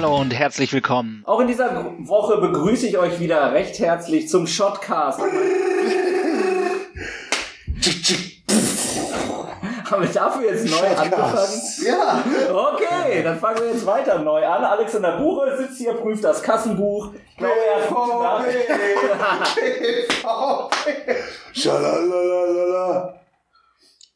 Hallo 0.00 0.16
und 0.16 0.30
herzlich 0.30 0.72
willkommen. 0.72 1.22
Auch 1.26 1.40
in 1.40 1.46
dieser 1.46 1.92
Woche 1.98 2.38
begrüße 2.38 2.86
ich 2.86 2.96
euch 2.96 3.20
wieder 3.20 3.52
recht 3.52 3.78
herzlich 3.78 4.30
zum 4.30 4.46
Shotcast. 4.46 5.20
Haben 9.90 10.02
wir 10.02 10.08
dafür 10.08 10.50
jetzt 10.50 10.70
neu 10.70 10.86
angefangen? 10.96 11.60
Ja. 11.84 12.24
Okay, 12.50 13.22
dann 13.22 13.38
fangen 13.38 13.60
wir 13.60 13.72
jetzt 13.72 13.84
weiter 13.84 14.20
neu 14.20 14.42
an. 14.46 14.64
Alexander 14.64 15.18
Buche 15.18 15.54
sitzt 15.58 15.76
hier, 15.76 15.92
prüft 15.92 16.24
das 16.24 16.42
Kassenbuch. 16.42 17.10
Ich 17.32 17.36
glaube, 17.36 17.52
er 17.68 17.82
hat 17.82 17.88
gute 17.90 18.16
Nachrichten. 18.22 18.72
Schalalalala. 21.52 23.20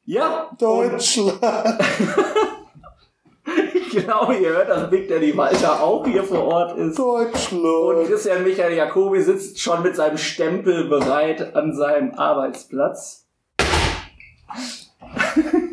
Ja, 0.06 0.48
Deutschland. 0.58 1.38
ich 3.74 3.90
glaube, 3.90 4.34
ihr 4.40 4.50
hört, 4.50 4.68
dass 4.68 4.90
Big 4.90 5.08
Daddy 5.08 5.36
Walter 5.36 5.82
auch 5.82 6.06
hier 6.06 6.24
vor 6.24 6.44
Ort 6.44 6.78
ist. 6.78 6.98
Und 6.98 6.98
Deutschland. 6.98 8.08
Christian 8.08 8.42
Michael 8.42 8.74
Jacobi 8.74 9.22
sitzt 9.22 9.60
schon 9.60 9.82
mit 9.82 9.96
seinem 9.96 10.18
Stempel 10.18 10.84
bereit 10.84 11.54
an 11.54 11.74
seinem 11.74 12.14
Arbeitsplatz. 12.14 13.26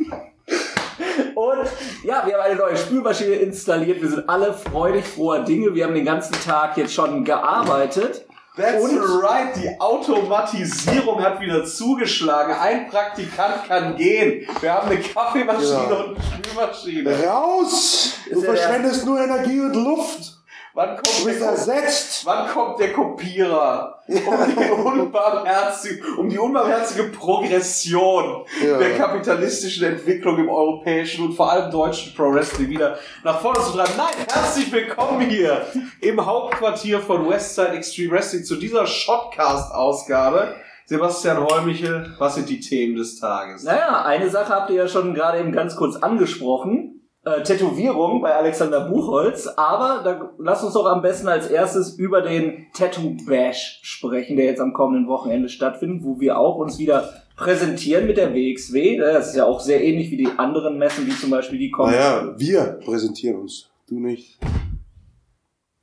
Und 1.34 1.68
ja, 2.04 2.24
wir 2.26 2.34
haben 2.34 2.42
eine 2.42 2.56
neue 2.56 2.78
Spülmaschine 2.78 3.36
installiert. 3.36 4.02
Wir 4.02 4.10
sind 4.10 4.30
alle 4.30 4.54
freudig 4.54 5.06
froher 5.06 5.44
Dinge. 5.44 5.74
Wir 5.74 5.86
haben 5.86 5.96
den 5.96 6.06
ganzen 6.06 6.34
Tag 6.34 6.78
jetzt 6.78 6.94
schon 6.94 7.26
gearbeitet. 7.26 8.26
That's 8.62 8.84
Und- 8.84 9.00
right, 9.24 9.56
die 9.56 9.80
Automatisierung 9.80 11.22
hat 11.24 11.40
wieder 11.42 11.66
zugeschlagen. 11.66 12.54
Ein 12.54 12.88
Praktikant 12.90 13.68
kann 13.68 13.96
gehen. 13.96 14.48
Wir 14.60 14.74
haben 14.74 14.90
eine 14.90 15.00
Kaffeemaschine 15.02 15.72
Ja. 15.90 15.96
und 15.96 16.18
eine 16.18 16.18
Spülmaschine. 16.46 17.24
Raus! 17.28 18.14
Du 18.32 18.42
verschwendest 18.42 19.06
nur 19.06 19.20
Energie 19.20 19.60
und 19.62 19.76
Luft. 19.76 20.38
Wann 20.74 20.96
Du 20.96 21.02
kommt, 21.02 21.26
bist 21.26 21.42
der, 21.42 21.50
ersetzt. 21.50 22.26
wann 22.26 22.48
kommt 22.48 22.80
der 22.80 22.94
Kopierer? 22.94 24.00
Um 24.08 24.16
die 24.56 24.72
unbarmherzige, 24.72 26.02
um 26.18 26.30
die 26.30 26.40
unbarmherzige 26.40 27.04
Progression 27.10 28.46
Ja. 28.66 28.78
der 28.78 28.96
kapitalistischen 28.98 29.86
Entwicklung 29.86 30.38
im 30.40 30.48
europäischen 30.50 31.26
und 31.26 31.34
vor 31.34 31.52
allem 31.52 31.70
deutschen 31.72 32.14
Pro 32.16 32.32
Wrestling 32.34 32.70
wieder 32.70 32.98
nach 33.26 33.42
vorne 33.42 33.60
zu 33.60 33.72
treiben. 33.74 33.92
Nein, 33.98 34.26
herzlich 34.32 34.72
willkommen 34.72 35.20
hier 35.22 35.66
im 36.00 36.26
Hauptquartier 36.26 37.00
von 37.02 37.28
Westside 37.30 37.70
Extreme 37.74 38.12
Wrestling 38.14 38.46
zu 38.46 38.56
dieser 38.56 38.86
Shotcast-Ausgabe. 38.88 40.56
Sebastian 40.86 41.44
Holmichel, 41.44 42.16
was 42.18 42.36
sind 42.36 42.50
die 42.50 42.60
Themen 42.60 42.96
des 42.96 43.20
Tages? 43.20 43.64
Naja, 43.64 44.04
eine 44.06 44.30
Sache 44.30 44.54
habt 44.54 44.70
ihr 44.70 44.78
ja 44.78 44.88
schon 44.88 45.14
gerade 45.14 45.40
eben 45.40 45.52
ganz 45.52 45.76
kurz 45.76 45.96
angesprochen. 45.98 47.01
Äh, 47.24 47.44
Tätowierung 47.44 48.20
bei 48.22 48.34
Alexander 48.34 48.90
Buchholz. 48.90 49.46
Aber 49.56 50.02
da 50.04 50.32
lass 50.40 50.64
uns 50.64 50.74
doch 50.74 50.88
am 50.88 51.04
besten 51.04 51.28
als 51.28 51.48
erstes 51.48 51.94
über 51.96 52.22
den 52.24 52.66
Tattoo 52.74 53.16
Bash 53.28 53.80
sprechen, 53.84 54.38
der 54.38 54.46
jetzt 54.46 54.60
am 54.60 54.74
kommenden 54.74 55.08
Wochenende 55.08 55.48
stattfindet, 55.48 56.04
wo 56.04 56.20
wir 56.20 56.40
auch 56.40 56.56
uns 56.56 56.80
wieder 56.80 57.14
präsentieren 57.36 58.08
mit 58.08 58.18
der 58.18 58.34
WXW. 58.34 58.98
Das 58.98 59.28
ist 59.30 59.36
ja 59.36 59.46
auch 59.46 59.60
sehr 59.60 59.84
ähnlich 59.84 60.10
wie 60.10 60.18
die 60.18 60.30
anderen 60.38 60.80
Messen, 60.80 61.06
wie 61.06 61.16
zum 61.16 61.30
Beispiel 61.30 61.60
die 61.60 61.70
Comic. 61.70 61.94
Naja, 61.96 62.34
wir 62.38 62.80
präsentieren 62.84 63.42
uns. 63.42 63.70
Du 63.88 64.00
nicht. 64.00 64.40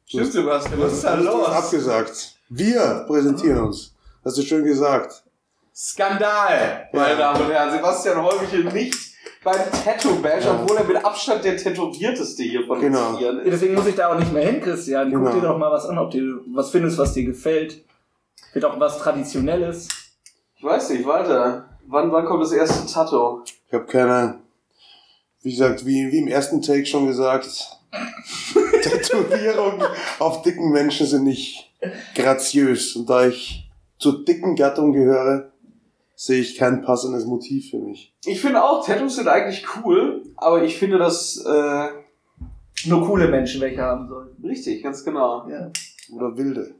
Stimmt, 0.07 0.33
Sebastian, 0.33 0.81
was 0.81 0.93
ist 0.95 1.05
da 1.05 1.17
Du 1.17 1.25
hast 1.29 1.35
los? 1.35 1.49
abgesagt. 1.49 2.35
Wir 2.49 3.05
präsentieren 3.07 3.61
uns. 3.67 3.95
Hast 4.25 4.39
du 4.39 4.43
schön 4.43 4.65
gesagt. 4.65 5.23
Skandal, 5.73 6.89
meine 6.93 7.11
Ja. 7.11 7.17
Damen 7.33 7.43
und 7.45 7.53
Herren. 7.53 7.71
Sebastian 7.71 8.23
Holmichel 8.23 8.65
nicht 8.73 8.97
beim 9.45 9.59
Tattoo 9.85 10.17
Bash, 10.17 10.45
Ja. 10.45 10.61
obwohl 10.61 10.77
er 10.79 10.85
mit 10.85 10.97
Abstand 11.05 11.45
der 11.45 11.57
tätowierteste 11.57 12.43
hier 12.43 12.65
von 12.67 12.81
Genau. 12.81 13.11
uns 13.11 13.21
Ja, 13.21 13.31
ist. 13.31 13.47
Deswegen 13.53 13.75
muss 13.75 13.87
ich 13.87 13.95
da 13.95 14.13
auch 14.13 14.19
nicht 14.19 14.33
mehr 14.33 14.47
hin, 14.47 14.61
Christian. 14.61 15.13
Guck 15.13 15.21
Genau. 15.25 15.35
dir 15.35 15.41
doch 15.49 15.59
mal 15.59 15.71
was 15.71 15.87
an, 15.87 15.99
ob 15.99 16.11
du 16.11 16.41
was 16.55 16.71
findest, 16.71 16.99
was 16.99 17.13
dir 17.13 17.25
gefällt. 17.25 17.85
Wird 18.53 18.65
auch 18.65 18.79
was 18.81 18.99
Traditionelles. 18.99 19.89
Ich 20.57 20.65
weiß 20.65 20.91
nicht, 20.91 21.07
weiter. 21.07 21.69
Wann, 21.87 22.11
wann 22.13 22.27
kommt 22.27 22.43
das 22.43 22.53
erste 22.53 22.91
Tattoo? 22.93 23.43
Ich 23.67 23.73
habe 23.73 23.87
keine, 23.87 24.41
wie 25.43 25.51
gesagt, 25.51 25.87
wie, 25.87 26.11
wie 26.11 26.19
im 26.19 26.29
ersten 26.29 26.61
Take 26.61 26.85
schon 26.87 27.07
gesagt, 27.07 27.49
Tätowierungen 28.83 29.83
auf 30.19 30.43
dicken 30.43 30.71
Menschen 30.71 31.07
sind 31.07 31.25
nicht 31.25 31.71
graziös. 32.15 32.97
Und 32.97 33.09
da 33.09 33.27
ich 33.27 33.69
zur 33.99 34.25
dicken 34.25 34.57
Gattung 34.57 34.93
gehöre, 34.93 35.51
sehe 36.21 36.41
ich 36.41 36.57
kein 36.57 36.83
passendes 36.83 37.27
Motiv 37.27 37.71
für 37.71 37.79
mich. 37.79 38.13
Ich 38.25 38.41
finde 38.41 38.65
auch, 38.65 38.85
Tattoos 38.85 39.15
sind 39.15 39.29
eigentlich 39.29 39.65
cool, 39.77 40.25
aber 40.37 40.65
ich 40.65 40.77
finde 40.77 40.99
das 40.99 41.37
äh, 41.47 41.89
Nur 42.87 43.07
coole 43.07 43.29
Menschen 43.29 43.61
welche 43.61 43.81
haben 43.81 44.09
sollen. 44.09 44.31
richtig, 44.43 44.83
ganz 44.83 45.05
genau. 45.05 45.49
Ja. 45.49 45.71
Oder 46.13 46.37
wilde. 46.37 46.75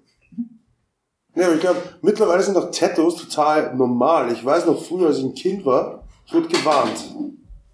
Ja, 1.37 1.47
aber 1.47 1.55
ich 1.55 1.61
glaube, 1.61 1.81
mittlerweile 2.03 2.43
sind 2.43 2.55
doch 2.57 2.73
Tattoos 2.73 3.15
total 3.15 3.77
normal. 3.77 4.33
Ich 4.33 4.45
weiß 4.45 4.67
noch 4.67 4.83
früher, 4.83 5.07
als 5.07 5.19
ich 5.19 5.25
ein 5.25 5.35
Kind 5.35 5.65
war, 5.65 6.03
ich 6.27 6.35
wurde 6.35 6.49
gewarnt. 6.49 7.15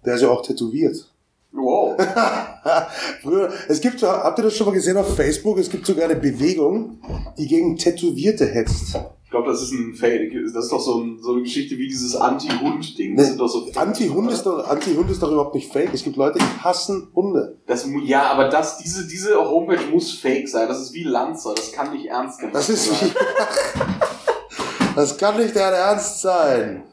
Der 0.05 0.13
ist 0.15 0.21
ja 0.21 0.29
auch 0.29 0.43
tätowiert. 0.43 1.11
Wow. 1.51 1.97
Früher, 3.21 3.51
es 3.67 3.79
gibt, 3.79 4.01
habt 4.01 4.39
ihr 4.39 4.43
das 4.43 4.55
schon 4.55 4.67
mal 4.67 4.73
gesehen 4.73 4.97
auf 4.97 5.15
Facebook? 5.15 5.57
Es 5.59 5.69
gibt 5.69 5.85
sogar 5.85 6.05
eine 6.05 6.15
Bewegung, 6.15 6.99
die 7.37 7.47
gegen 7.47 7.77
Tätowierte 7.77 8.45
hetzt. 8.45 8.97
Ich 9.23 9.31
glaube, 9.31 9.51
das 9.51 9.61
ist 9.61 9.71
ein 9.71 9.93
Fake. 9.93 10.31
Das 10.53 10.65
ist 10.65 10.71
doch 10.71 10.79
so, 10.79 11.01
ein, 11.01 11.19
so 11.21 11.33
eine 11.33 11.41
Geschichte 11.41 11.77
wie 11.77 11.87
dieses 11.87 12.15
Anti-Hund-Ding. 12.15 13.37
Doch 13.37 13.47
so 13.47 13.67
Anti-Hund 13.75 14.31
ist, 14.31 14.45
doch, 14.45 14.67
Anti-Hund 14.67 15.09
ist 15.11 15.21
doch 15.21 15.31
überhaupt 15.31 15.55
nicht 15.55 15.71
fake. 15.71 15.93
Es 15.93 16.03
gibt 16.03 16.15
Leute, 16.15 16.39
die 16.39 16.63
hassen 16.63 17.09
Hunde. 17.13 17.57
Das, 17.67 17.85
ja, 18.03 18.31
aber 18.31 18.49
das, 18.49 18.77
diese, 18.77 19.07
diese 19.07 19.35
Homepage 19.35 19.87
muss 19.91 20.13
fake 20.13 20.47
sein. 20.47 20.67
Das 20.67 20.81
ist 20.81 20.93
wie 20.93 21.03
Lanzer. 21.03 21.53
Das 21.55 21.71
kann 21.71 21.91
nicht 21.91 22.05
ernst 22.05 22.39
gemeint 22.39 22.55
Das 22.55 22.69
ist 22.69 22.85
sein. 22.85 23.09
wie, 23.09 23.13
Das 24.95 25.17
kann 25.17 25.37
nicht 25.37 25.55
dein 25.55 25.73
Ernst 25.73 26.21
sein. 26.21 26.83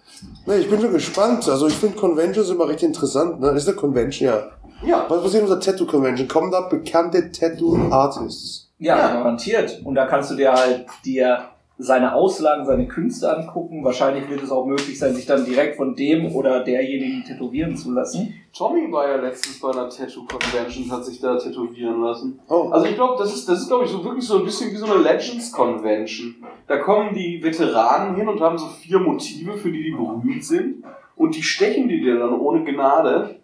Nee, 0.44 0.56
ich 0.56 0.68
bin 0.68 0.80
schon 0.80 0.92
gespannt. 0.92 1.48
Also 1.48 1.68
ich 1.68 1.74
finde 1.74 1.96
Conventions 1.96 2.50
immer 2.50 2.66
recht 2.66 2.82
interessant. 2.82 3.40
Ne? 3.40 3.52
Das 3.52 3.62
ist 3.62 3.68
eine 3.68 3.76
Convention, 3.76 4.28
ja. 4.28 4.50
Ja. 4.84 5.06
Was 5.08 5.22
passiert 5.22 5.44
in 5.44 5.48
unserer 5.50 5.60
Tattoo-Convention? 5.60 6.28
Kommen 6.28 6.50
da 6.50 6.62
bekannte 6.62 7.30
Tattoo-Artists? 7.30 8.70
Ja, 8.78 8.96
Ja. 8.98 9.12
garantiert. 9.14 9.80
Und 9.84 9.94
da 9.94 10.06
kannst 10.06 10.30
du 10.30 10.34
dir 10.36 10.52
halt 10.52 10.86
dir 11.04 11.44
seine 11.78 12.14
Auslagen, 12.14 12.64
seine 12.66 12.86
Künste 12.86 13.34
angucken. 13.34 13.82
Wahrscheinlich 13.84 14.28
wird 14.28 14.42
es 14.42 14.50
auch 14.52 14.66
möglich 14.66 14.98
sein, 14.98 15.14
sich 15.14 15.26
dann 15.26 15.44
direkt 15.44 15.76
von 15.76 15.96
dem 15.96 16.32
oder 16.34 16.62
derjenigen 16.62 17.24
tätowieren 17.24 17.76
zu 17.76 17.92
lassen. 17.92 18.34
Tommy 18.56 18.90
war 18.92 19.08
ja 19.08 19.16
letztens 19.16 19.58
bei 19.60 19.70
einer 19.70 19.88
Tattoo-Convention, 19.88 20.90
hat 20.92 21.04
sich 21.04 21.20
da 21.20 21.36
tätowieren 21.38 22.00
lassen. 22.02 22.38
Oh, 22.48 22.68
Also 22.70 22.86
ich 22.86 22.94
glaube, 22.94 23.14
das 23.18 23.34
ist, 23.34 23.48
das 23.48 23.60
ist 23.62 23.68
glaube 23.68 23.84
ich, 23.84 23.90
so 23.90 24.04
wirklich 24.04 24.24
so 24.26 24.38
ein 24.38 24.44
bisschen 24.44 24.70
wie 24.72 24.76
so 24.76 24.86
eine 24.86 25.02
Legends-Convention. 25.02 26.36
Da 26.66 26.78
kommen 26.78 27.14
die 27.14 27.42
Veteranen 27.42 28.14
hin 28.16 28.28
und 28.28 28.40
haben 28.40 28.58
so 28.58 28.66
vier 28.66 28.98
Motive, 29.00 29.54
für 29.54 29.70
die 29.72 29.82
die 29.82 29.92
berühmt 29.92 30.44
sind. 30.44 30.84
Und 31.16 31.34
die 31.36 31.42
stechen 31.42 31.88
die 31.88 32.00
dir 32.00 32.18
dann 32.18 32.38
ohne 32.38 32.64
Gnade 32.64 33.36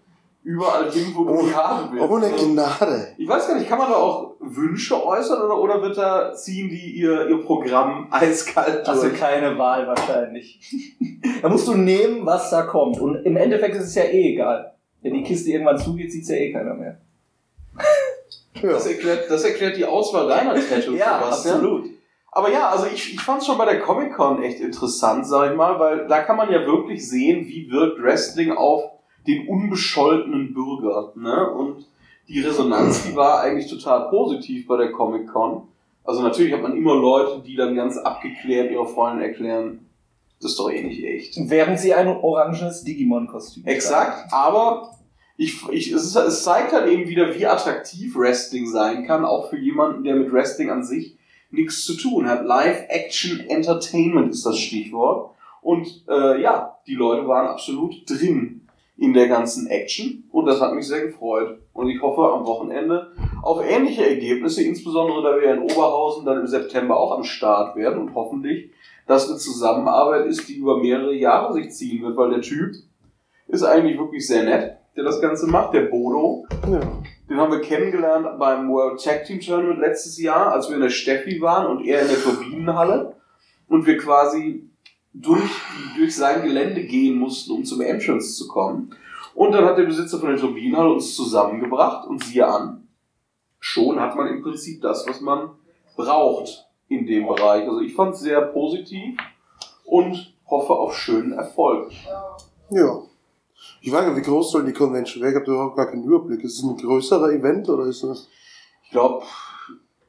überall 0.49 0.91
hin, 0.91 1.13
wo 1.15 1.25
du 1.25 1.47
die 1.47 1.55
haben 1.55 1.93
willst. 1.93 2.11
ohne 2.11 2.27
Also, 2.27 2.47
Gnade. 2.49 3.09
Ich 3.19 3.29
weiß 3.29 3.49
gar 3.49 3.59
nicht, 3.59 3.69
kann 3.69 3.79
man 3.79 3.91
da 3.91 3.97
auch 3.97 4.35
Wünsche 4.41 5.05
äußern 5.05 5.43
oder, 5.43 5.59
oder 5.61 5.83
wird 5.83 5.99
da 5.99 6.33
ziehen 6.35 6.71
die 6.71 6.93
ihr, 6.93 7.29
ihr 7.29 7.43
Programm 7.45 8.09
eiskalt 8.11 8.89
Hast 8.89 9.03
du 9.03 9.09
durch? 9.09 9.21
keine 9.21 9.59
Wahl 9.59 9.87
wahrscheinlich. 9.87 10.59
da 11.43 11.49
musst 11.51 11.69
du 11.69 11.75
nehmen, 11.75 12.25
was 12.25 12.49
da 12.51 12.63
kommt. 12.63 12.99
Und 12.99 13.17
im 13.27 13.37
Endeffekt 13.37 13.77
ist 13.77 13.85
es 13.89 13.95
ja 13.95 14.05
eh 14.05 14.33
egal. 14.33 14.75
Wenn 15.03 15.13
die 15.15 15.23
Kiste 15.23 15.51
irgendwann 15.51 15.77
zugeht, 15.79 16.11
sieht's 16.11 16.29
ja 16.31 16.37
eh 16.37 16.53
keiner 16.53 16.75
mehr. 16.75 16.99
Ja. 18.61 18.71
Das 18.73 18.87
erklärt, 18.89 19.31
das 19.31 19.45
erklärt 19.45 19.77
die 19.77 19.85
Auswahl 19.85 20.27
deiner 20.27 20.55
Tattoos, 20.55 20.87
Ja, 20.99 21.21
Sebastian. 21.21 21.55
absolut. 21.55 21.85
Aber 22.33 22.51
ja, 22.51 22.71
also 22.71 22.87
ich, 22.93 23.15
ich 23.15 23.21
fand 23.21 23.41
es 23.41 23.47
schon 23.47 23.57
bei 23.57 23.67
der 23.67 23.79
Comic-Con 23.79 24.43
echt 24.43 24.59
interessant, 24.59 25.29
sag 25.29 25.53
ich 25.53 25.57
mal, 25.57 25.79
weil 25.79 26.09
da 26.09 26.23
kann 26.23 26.37
man 26.37 26.51
ja 26.51 26.67
wirklich 26.67 27.09
sehen, 27.09 27.47
wie 27.47 27.71
wirkt 27.71 28.03
Wrestling 28.03 28.51
auf 28.51 28.83
den 29.29 29.47
unbescholtenen 29.47 30.55
Bürger. 30.55 31.13
Ne? 31.15 31.51
Und 31.51 31.87
die 32.27 32.41
Resonanz, 32.41 33.05
die 33.05 33.15
war 33.15 33.41
eigentlich 33.41 33.71
total 33.71 34.09
positiv 34.09 34.67
bei 34.67 34.77
der 34.77 34.91
Comic-Con. 34.91 35.63
Also 36.05 36.23
natürlich 36.23 36.53
hat 36.53 36.63
man 36.63 36.77
immer 36.77 36.95
Leute, 36.95 37.43
die 37.47 37.55
dann 37.55 37.77
ganz 37.77 37.99
abgeklärt 37.99 38.71
ihre 38.71 38.87
Freundin 38.87 39.29
erklären, 39.29 39.87
das 40.41 40.53
ist 40.53 40.59
doch 40.59 40.71
eh 40.71 40.83
nicht 40.83 41.05
echt. 41.05 41.35
Während 41.37 41.79
sie 41.79 41.95
ein 41.95 42.09
orangenes 42.09 42.85
Digimon-Kostüm 42.85 43.65
Exakt, 43.67 44.33
aber 44.33 44.97
ich, 45.37 45.69
ich, 45.71 45.93
es, 45.93 46.05
ist, 46.05 46.17
es 46.17 46.45
zeigt 46.45 46.73
halt 46.73 46.89
eben 46.89 47.09
wieder, 47.09 47.35
wie 47.35 47.47
attraktiv 47.47 48.17
Wrestling 48.17 48.67
sein 48.67 49.07
kann, 49.07 49.25
auch 49.25 49.51
für 49.51 49.59
jemanden, 49.59 50.05
der 50.05 50.17
mit 50.17 50.33
Wrestling 50.33 50.71
an 50.71 50.85
sich 50.85 51.17
nichts 51.51 51.85
zu 51.85 51.97
tun 51.97 52.29
hat. 52.29 52.45
Live-Action-Entertainment 52.45 54.31
ist 54.31 54.47
das 54.47 54.59
Stichwort. 54.59 55.35
Und 55.61 56.05
äh, 56.09 56.41
ja, 56.41 56.79
die 56.87 56.95
Leute 56.95 57.27
waren 57.27 57.49
absolut 57.49 58.09
drin 58.09 58.68
in 58.99 59.15
der 59.15 59.29
ganzen 59.29 59.69
Action 59.69 60.25
und 60.33 60.47
das 60.47 60.61
hat 60.61 60.75
mich 60.75 60.87
sehr 60.89 61.07
gefreut. 61.07 61.61
Und 61.73 61.89
ich 61.89 62.03
hoffe 62.03 62.33
am 62.33 62.45
Wochenende 62.45 63.13
auf 63.43 63.63
ähnliche 63.65 64.09
Ergebnisse, 64.09 64.65
insbesondere 64.65 65.23
da 65.23 65.41
wir 65.41 65.55
in 65.55 65.63
Oberhausen 65.63 66.27
dann 66.27 66.41
im 66.41 66.47
September 66.49 66.99
auch 66.99 67.17
am 67.17 67.23
Start 67.23 67.77
werden 67.77 68.01
und 68.01 68.15
hoffentlich 68.15 68.73
das 69.07 69.29
eine 69.29 69.39
Zusammenarbeit 69.39 70.27
ist, 70.27 70.49
die 70.49 70.57
über 70.57 70.79
mehrere 70.79 71.15
Jahre 71.15 71.55
sich 71.55 71.71
ziehen 71.71 72.03
wird, 72.03 72.17
weil 72.17 72.31
der 72.31 72.43
Typ 72.43 72.73
ist 73.47 73.63
eigentlich 73.63 73.99
wirklich 73.99 74.27
sehr 74.27 74.43
nett. 74.43 74.79
der 74.97 75.05
das 75.05 75.21
Ganze 75.21 75.47
macht, 75.47 75.75
der 75.75 75.83
Bodo. 75.83 76.45
Ja. 76.69 76.81
Den 77.31 77.37
haben 77.37 77.53
wir 77.53 77.61
kennengelernt 77.61 78.39
beim 78.39 78.69
World 78.69 79.03
Tag 79.03 79.25
Team 79.25 79.39
Tournament 79.39 79.79
letztes 79.79 80.21
Jahr, 80.21 80.53
als 80.53 80.69
wir 80.69 80.75
in 80.75 80.83
der 80.83 80.91
Steffi 80.91 81.41
waren 81.41 81.67
und 81.67 81.87
er 81.87 82.03
in 82.03 82.09
der 82.09 82.21
Turbinenhalle. 82.21 83.15
Und 83.69 83.87
wir 83.87 83.97
quasi 83.97 84.68
durch, 85.13 85.51
durch 85.97 86.15
sein 86.15 86.43
Gelände 86.43 86.85
gehen 86.85 87.19
mussten, 87.19 87.53
um 87.53 87.65
zum 87.65 87.81
Entrance 87.81 88.35
zu 88.35 88.49
kommen. 88.49 88.95
Und 89.35 89.53
dann 89.53 89.65
hat 89.65 89.79
der 89.79 89.85
Besitzer 89.85 90.19
von 90.19 90.31
der 90.31 90.39
Turbinenhalle 90.39 90.93
uns 90.93 91.15
zusammengebracht 91.15 92.09
und 92.09 92.25
siehe 92.25 92.47
an, 92.47 92.89
schon 93.61 94.01
hat 94.01 94.17
man 94.17 94.29
im 94.29 94.43
Prinzip 94.43 94.83
das, 94.83 95.07
was 95.07 95.21
man 95.21 95.51
braucht 95.97 96.67
in 96.89 97.07
dem 97.07 97.27
Bereich. 97.27 97.69
Also 97.69 97.81
ich 97.81 97.95
fand 97.95 98.15
es 98.15 98.21
sehr 98.21 98.41
positiv 98.43 99.19
und 99.85 100.35
hoffe 100.47 100.73
auf 100.73 100.97
schönen 100.97 101.33
Erfolg. 101.33 101.93
Ja. 102.71 103.03
Ich 103.81 103.93
weiß 103.93 104.07
nicht, 104.07 104.17
wie 104.17 104.31
groß 104.31 104.51
soll 104.51 104.65
die 104.65 104.73
Convention 104.73 105.23
werden? 105.23 105.37
Ich 105.37 105.41
habe 105.41 105.53
überhaupt 105.53 105.77
gar 105.77 105.87
keinen 105.87 106.05
Überblick. 106.05 106.43
Ist 106.43 106.59
es 106.59 106.63
ein 106.63 106.77
größerer 106.77 107.31
Event 107.31 107.69
oder 107.69 107.85
ist 107.85 108.03
das? 108.03 108.29
Ich 108.85 108.91
glaube, 108.91 109.25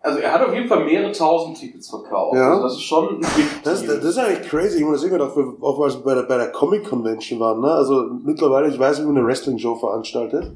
also 0.02 0.20
er 0.20 0.34
hat 0.34 0.42
auf 0.48 0.54
jeden 0.54 0.68
Fall 0.68 0.86
mehrere 0.86 1.12
tausend 1.12 1.58
Tickets 1.58 1.90
verkauft. 1.90 2.36
Ja. 2.36 2.52
Also 2.52 2.64
das 2.64 2.74
ist 2.74 2.84
schon 2.84 3.18
ein 3.18 3.22
Das, 3.64 3.82
Deal. 3.82 3.98
das 3.98 4.06
ist 4.06 4.18
eigentlich 4.18 4.48
crazy. 4.50 4.78
Ich 4.78 4.84
meine, 4.84 4.94
das 4.94 5.04
immer 5.04 5.18
gedacht, 5.18 5.34
auch 5.62 5.80
als 5.82 5.96
wir 5.96 6.04
bei 6.04 6.16
der, 6.16 6.24
bei 6.24 6.38
der 6.38 6.52
Comic 6.52 6.88
Convention 6.88 7.40
waren. 7.40 7.60
Ne? 7.62 7.70
Also 7.70 8.06
mittlerweile, 8.24 8.70
ich 8.70 8.80
weiß, 8.80 9.02
wie 9.02 9.06
man 9.06 9.18
eine 9.18 9.28
Wrestling-Show 9.28 9.76
veranstaltet. 9.76 10.52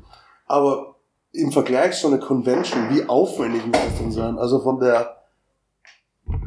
Aber 0.47 0.95
im 1.33 1.51
Vergleich 1.51 1.99
zu 1.99 2.07
einer 2.07 2.19
Convention, 2.19 2.89
wie 2.89 3.07
aufwendig 3.09 3.65
muss 3.65 3.77
das 3.89 3.97
denn 3.99 4.11
sein? 4.11 4.37
Also 4.37 4.59
von 4.61 4.79
der, 4.79 5.17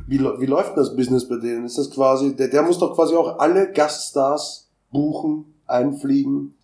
wie, 0.06 0.18
wie 0.20 0.46
läuft 0.46 0.76
das 0.76 0.96
Business 0.96 1.28
bei 1.28 1.36
denen? 1.36 1.66
Ist 1.66 1.76
das 1.78 1.90
quasi, 1.90 2.34
der, 2.34 2.48
der 2.48 2.62
muss 2.62 2.78
doch 2.78 2.94
quasi 2.94 3.14
auch 3.14 3.38
alle 3.38 3.72
Gaststars 3.72 4.70
buchen, 4.90 5.54
einfliegen, 5.66 6.55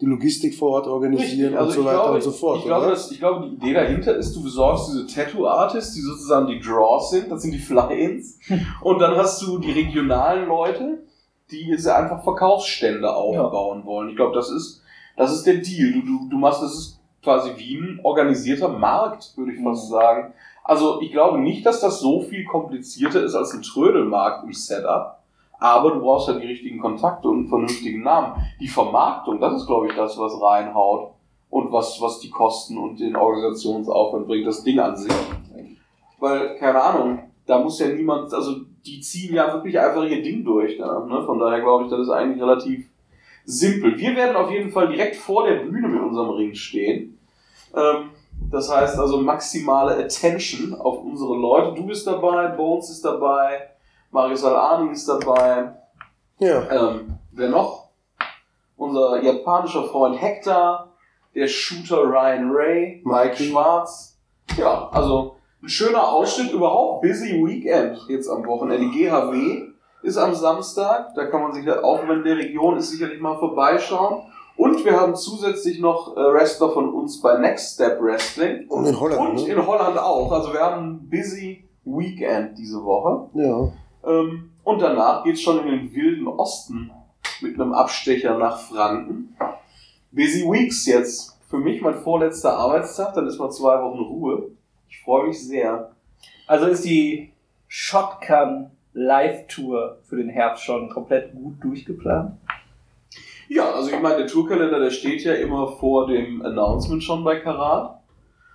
die 0.00 0.06
Logistik 0.06 0.54
vor 0.54 0.70
Ort 0.72 0.86
organisieren 0.86 1.54
Richtig, 1.54 1.58
also 1.58 1.70
und 1.70 1.74
so 1.76 1.84
weiter 1.84 2.02
glaube, 2.02 2.14
und 2.14 2.22
so 2.22 2.30
fort. 2.30 2.58
Ich 2.58 2.64
glaube, 2.64 2.86
das, 2.86 3.10
ich 3.10 3.18
glaube, 3.18 3.48
die 3.48 3.54
Idee 3.54 3.74
dahinter 3.74 4.16
ist, 4.16 4.34
du 4.36 4.42
besorgst 4.42 4.88
diese 4.88 5.06
Tattoo-Artists, 5.06 5.94
die 5.94 6.00
sozusagen 6.00 6.46
die 6.46 6.60
Draws 6.60 7.10
sind, 7.10 7.30
das 7.30 7.42
sind 7.42 7.52
die 7.52 7.58
Fly-Ins. 7.58 8.38
und 8.82 8.98
dann 9.00 9.16
hast 9.16 9.42
du 9.42 9.58
die 9.58 9.72
regionalen 9.72 10.46
Leute, 10.46 11.02
die 11.50 11.68
jetzt 11.68 11.88
einfach 11.88 12.22
Verkaufsstände 12.22 13.12
aufbauen 13.12 13.84
wollen. 13.84 14.10
Ich 14.10 14.16
glaube, 14.16 14.34
das 14.34 14.50
ist, 14.50 14.82
das 15.16 15.32
ist 15.32 15.44
der 15.46 15.56
Deal. 15.56 15.92
Du, 15.92 16.02
du, 16.02 16.28
du 16.30 16.36
machst, 16.38 16.62
das 16.62 16.74
ist 16.74 17.00
quasi 17.22 17.50
wie 17.56 17.76
ein 17.76 18.00
organisierter 18.04 18.68
Markt, 18.68 19.32
würde 19.36 19.52
ich 19.52 19.62
fast 19.62 19.86
Mhm. 19.86 19.90
sagen. 19.90 20.34
Also 20.62 21.00
ich 21.00 21.10
glaube 21.10 21.38
nicht, 21.40 21.64
dass 21.66 21.80
das 21.80 22.00
so 22.00 22.20
viel 22.20 22.44
komplizierter 22.44 23.24
ist 23.24 23.34
als 23.34 23.52
ein 23.54 23.62
Trödelmarkt 23.62 24.44
im 24.44 24.52
Setup. 24.52 25.17
Aber 25.58 25.90
du 25.90 26.00
brauchst 26.00 26.28
ja 26.28 26.34
die 26.34 26.46
richtigen 26.46 26.78
Kontakte 26.78 27.28
und 27.28 27.38
einen 27.38 27.48
vernünftigen 27.48 28.02
Namen. 28.02 28.42
Die 28.60 28.68
Vermarktung, 28.68 29.40
das 29.40 29.54
ist, 29.54 29.66
glaube 29.66 29.88
ich, 29.88 29.94
das, 29.94 30.18
was 30.18 30.40
reinhaut 30.40 31.12
und 31.50 31.72
was, 31.72 32.00
was 32.00 32.20
die 32.20 32.30
Kosten 32.30 32.78
und 32.78 33.00
den 33.00 33.16
Organisationsaufwand 33.16 34.26
bringt, 34.26 34.46
das 34.46 34.62
Ding 34.62 34.78
an 34.78 34.96
sich. 34.96 35.12
Weil, 36.20 36.56
keine 36.56 36.80
Ahnung, 36.80 37.18
da 37.46 37.58
muss 37.58 37.80
ja 37.80 37.88
niemand, 37.88 38.32
also 38.32 38.56
die 38.84 39.00
ziehen 39.00 39.34
ja 39.34 39.52
wirklich 39.52 39.78
einfach 39.78 40.04
ihr 40.04 40.22
Ding 40.22 40.44
durch. 40.44 40.78
Ne? 40.78 41.22
Von 41.26 41.38
daher 41.38 41.60
glaube 41.60 41.84
ich, 41.84 41.90
das 41.90 42.00
ist 42.00 42.10
eigentlich 42.10 42.42
relativ 42.42 42.86
simpel. 43.44 43.96
Wir 43.98 44.14
werden 44.14 44.36
auf 44.36 44.50
jeden 44.50 44.70
Fall 44.70 44.88
direkt 44.88 45.16
vor 45.16 45.46
der 45.46 45.56
Bühne 45.56 45.88
mit 45.88 46.02
unserem 46.02 46.30
Ring 46.30 46.54
stehen. 46.54 47.18
Ähm, 47.74 48.10
das 48.50 48.70
heißt 48.70 48.98
also 48.98 49.20
maximale 49.20 49.96
Attention 49.96 50.74
auf 50.74 51.02
unsere 51.02 51.36
Leute. 51.36 51.74
Du 51.74 51.86
bist 51.86 52.06
dabei, 52.06 52.48
Bones 52.48 52.90
ist 52.90 53.04
dabei, 53.04 53.70
Marius 54.10 54.44
Alani 54.44 54.92
ist 54.92 55.08
dabei. 55.08 55.72
ja. 56.38 56.70
Ähm, 56.70 57.18
wer 57.32 57.48
noch? 57.48 57.88
Unser 58.76 59.22
japanischer 59.22 59.84
Freund 59.84 60.20
Hector, 60.20 60.88
der 61.34 61.48
Shooter 61.48 62.04
Ryan 62.04 62.50
Ray, 62.52 63.02
Mike. 63.04 63.36
Schwarz. 63.36 64.16
Ja, 64.56 64.88
also 64.92 65.36
ein 65.62 65.68
schöner 65.68 66.08
Ausschnitt, 66.08 66.52
überhaupt 66.52 67.02
busy 67.02 67.44
Weekend 67.44 67.98
jetzt 68.08 68.28
am 68.28 68.46
Wochenende. 68.46 68.86
Die 68.88 68.90
GHW 68.90 69.68
ist 70.02 70.16
am 70.16 70.34
Samstag, 70.34 71.14
da 71.16 71.26
kann 71.26 71.42
man 71.42 71.52
sich 71.52 71.68
auch, 71.70 72.06
wenn 72.06 72.22
der 72.22 72.36
Region 72.36 72.76
ist, 72.76 72.90
sicherlich 72.90 73.20
mal 73.20 73.36
vorbeischauen. 73.38 74.22
Und 74.56 74.84
wir 74.84 74.98
haben 74.98 75.14
zusätzlich 75.14 75.78
noch 75.80 76.16
äh, 76.16 76.20
Wrestler 76.20 76.70
von 76.70 76.92
uns 76.92 77.20
bei 77.20 77.36
Next 77.38 77.74
Step 77.74 78.00
Wrestling. 78.00 78.68
Und 78.68 78.86
in 78.86 78.98
Holland, 78.98 79.20
Und 79.20 79.46
ne? 79.46 79.52
in 79.52 79.66
Holland 79.66 79.98
auch. 79.98 80.32
Also 80.32 80.52
wir 80.52 80.60
haben 80.60 80.86
ein 80.86 81.08
busy 81.10 81.64
Weekend 81.84 82.58
diese 82.58 82.82
Woche. 82.82 83.28
Ja. 83.34 83.68
Ähm, 84.06 84.50
und 84.64 84.80
danach 84.80 85.24
geht's 85.24 85.42
schon 85.42 85.66
in 85.66 85.68
den 85.68 85.94
wilden 85.94 86.26
Osten 86.26 86.90
mit 87.40 87.54
einem 87.54 87.72
Abstecher 87.72 88.36
nach 88.38 88.60
Franken. 88.60 89.36
Busy 90.12 90.42
Weeks 90.44 90.86
jetzt. 90.86 91.38
Für 91.48 91.58
mich 91.58 91.80
mein 91.80 91.94
vorletzter 91.94 92.58
Arbeitstag, 92.58 93.14
dann 93.14 93.26
ist 93.26 93.38
mal 93.38 93.50
zwei 93.50 93.80
Wochen 93.82 94.00
Ruhe. 94.00 94.50
Ich 94.88 95.00
freue 95.00 95.28
mich 95.28 95.46
sehr. 95.46 95.92
Also 96.46 96.66
ist 96.66 96.84
die 96.84 97.32
Shotgun 97.68 98.70
Live-Tour 98.92 99.98
für 100.08 100.16
den 100.16 100.28
Herbst 100.28 100.64
schon 100.64 100.90
komplett 100.90 101.32
gut 101.32 101.62
durchgeplant? 101.62 102.32
Ja, 103.48 103.70
also 103.70 103.90
ich 103.90 104.00
meine, 104.00 104.18
der 104.18 104.26
Tourkalender, 104.26 104.78
der 104.78 104.90
steht 104.90 105.22
ja 105.24 105.34
immer 105.34 105.68
vor 105.68 106.06
dem 106.06 106.42
Announcement 106.42 107.02
schon 107.02 107.24
bei 107.24 107.36
Karat. 107.40 107.98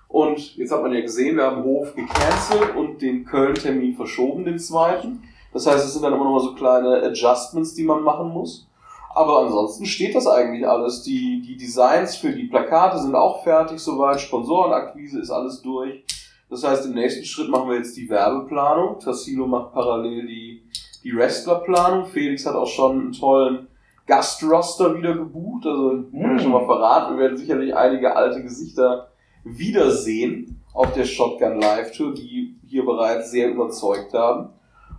Und 0.08 0.56
jetzt 0.58 0.72
hat 0.72 0.84
man 0.84 0.94
ja 0.94 1.02
gesehen, 1.02 1.38
wir 1.38 1.46
haben 1.46 1.64
Hof 1.64 1.96
gecancelt 1.96 2.76
und 2.76 3.02
den 3.02 3.26
Köln-Termin 3.26 3.96
verschoben, 3.96 4.46
den 4.46 4.60
zweiten. 4.60 5.24
Das 5.54 5.68
heißt, 5.68 5.86
es 5.86 5.94
sind 5.94 6.02
dann 6.04 6.14
immer 6.14 6.24
noch 6.26 6.32
mal 6.34 6.40
so 6.40 6.54
kleine 6.56 7.04
Adjustments, 7.04 7.76
die 7.76 7.84
man 7.84 8.02
machen 8.04 8.30
muss. 8.30 8.68
Aber 9.16 9.40
ansonsten 9.42 9.86
steht 9.86 10.16
das 10.16 10.26
eigentlich 10.26 10.68
alles. 10.68 11.04
Die, 11.04 11.42
die 11.42 11.56
Designs 11.56 12.16
für 12.16 12.32
die 12.32 12.46
Plakate 12.46 12.98
sind 13.00 13.14
auch 13.16 13.44
fertig 13.44 13.80
soweit. 13.80 14.20
Sponsorenakquise 14.20 15.20
ist 15.20 15.30
alles 15.30 15.62
durch. 15.62 16.04
Das 16.50 16.64
heißt, 16.64 16.86
im 16.88 16.94
nächsten 16.96 17.24
Schritt 17.24 17.50
machen 17.50 17.70
wir 17.70 17.78
jetzt 17.78 17.96
die 17.96 18.10
Werbeplanung. 18.10 19.00
Tassilo 19.00 19.46
macht 19.46 19.74
parallel 19.74 20.26
die, 20.26 20.64
die 21.04 21.16
Wrestlerplanung. 21.16 22.08
Felix 22.08 22.46
hat 22.46 22.56
auch 22.56 22.68
schon 22.68 23.00
einen 23.00 23.12
tollen 23.12 23.68
Gastroster 24.08 24.96
wieder 24.98 25.14
gebucht. 25.14 25.66
Also, 25.68 26.04
ich 26.12 26.20
kann 26.20 26.36
Mm. 26.36 26.40
schon 26.40 26.52
mal 26.52 26.66
verraten, 26.66 27.16
wir 27.16 27.24
werden 27.26 27.38
sicherlich 27.38 27.76
einige 27.76 28.16
alte 28.16 28.42
Gesichter 28.42 29.10
wiedersehen 29.44 30.62
auf 30.74 30.92
der 30.94 31.06
Shotgun 31.06 31.62
Live 31.62 31.92
Tour, 31.96 32.14
die 32.14 32.56
hier 32.68 32.86
bereits 32.86 33.32
sehr 33.32 33.52
überzeugt 33.52 34.14
haben. 34.14 34.50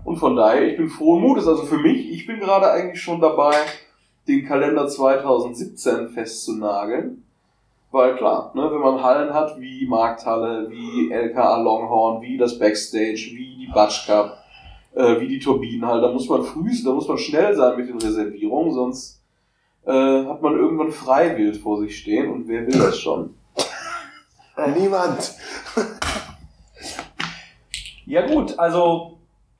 Und 0.04 0.16
von 0.16 0.36
daher, 0.36 0.68
ich 0.68 0.76
bin 0.76 0.88
frohen 0.88 1.22
Mutes. 1.22 1.46
Also 1.46 1.64
für 1.64 1.78
mich, 1.78 2.10
ich 2.12 2.26
bin 2.26 2.38
gerade 2.38 2.70
eigentlich 2.70 3.02
schon 3.02 3.20
dabei, 3.20 3.54
den 4.28 4.44
Kalender 4.44 4.86
2017 4.86 6.08
festzunageln. 6.08 7.24
Weil 7.90 8.16
klar, 8.16 8.52
ne, 8.54 8.70
wenn 8.72 8.80
man 8.80 9.02
Hallen 9.02 9.32
hat 9.32 9.60
wie 9.60 9.86
Markthalle, 9.86 10.68
wie 10.68 11.12
LKA 11.12 11.62
Longhorn, 11.62 12.22
wie 12.22 12.36
das 12.36 12.58
Backstage, 12.58 13.30
wie 13.34 13.56
die 13.56 13.70
Batsch 13.72 14.06
Cup, 14.06 14.36
äh, 14.94 15.20
wie 15.20 15.28
die 15.28 15.38
Turbinenhalle, 15.38 16.02
da 16.02 16.12
muss 16.12 16.28
man 16.28 16.42
früh, 16.42 16.70
da 16.84 16.92
muss 16.92 17.06
man 17.06 17.18
schnell 17.18 17.54
sein 17.54 17.76
mit 17.76 17.88
den 17.88 17.98
Reservierungen, 17.98 18.74
sonst 18.74 19.22
äh, 19.86 19.92
hat 19.92 20.42
man 20.42 20.56
irgendwann 20.56 20.90
Freiwild 20.90 21.56
vor 21.58 21.78
sich 21.78 21.96
stehen 21.96 22.32
und 22.32 22.48
wer 22.48 22.66
will 22.66 22.78
das 22.78 22.98
schon? 22.98 23.34
Niemand. 24.76 25.34
Ja 28.06 28.26
gut, 28.26 28.58
also 28.58 29.13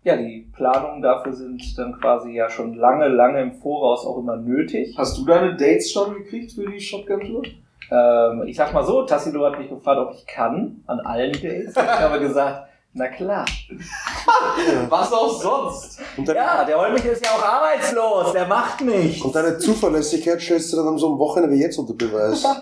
ja, 0.04 0.16
die 0.16 0.50
Planungen 0.54 1.00
dafür 1.00 1.32
sind 1.32 1.62
dann 1.78 1.98
quasi 1.98 2.32
ja 2.32 2.50
schon 2.50 2.74
lange, 2.74 3.08
lange 3.08 3.40
im 3.40 3.54
Voraus 3.54 4.06
auch 4.06 4.18
immer 4.18 4.36
nötig. 4.36 4.94
Hast 4.98 5.16
du 5.16 5.24
deine 5.24 5.56
Dates 5.56 5.90
schon 5.90 6.14
gekriegt 6.14 6.52
für 6.52 6.70
die 6.70 6.78
Shotgun 6.78 7.20
Tour? 7.20 7.42
Ähm, 7.90 8.42
ich 8.46 8.56
sag 8.56 8.74
mal 8.74 8.84
so, 8.84 9.02
Tassilo 9.02 9.46
hat 9.46 9.58
mich 9.58 9.70
gefragt, 9.70 9.98
ob 9.98 10.14
ich 10.14 10.26
kann 10.26 10.82
an 10.86 11.00
allen 11.00 11.32
Dates. 11.32 11.74
Ich 11.74 11.82
habe 11.82 12.20
gesagt, 12.20 12.68
na 12.92 13.08
klar. 13.08 13.46
Was 14.90 15.12
auch 15.12 15.40
sonst? 15.40 16.00
Ja, 16.26 16.64
der 16.64 16.78
Holmich 16.78 17.04
ist 17.06 17.24
ja 17.24 17.32
auch 17.32 17.42
arbeitslos, 17.42 18.32
der 18.32 18.46
macht 18.46 18.82
nichts. 18.82 19.22
und 19.22 19.34
deine 19.34 19.56
Zuverlässigkeit 19.58 20.40
stellst 20.40 20.72
du 20.72 20.76
dann 20.76 20.88
an 20.88 20.98
so 20.98 21.08
einem 21.08 21.18
Wochenende 21.18 21.56
wie 21.56 21.60
jetzt 21.60 21.78
unter 21.78 21.94
Beweis. 21.94 22.44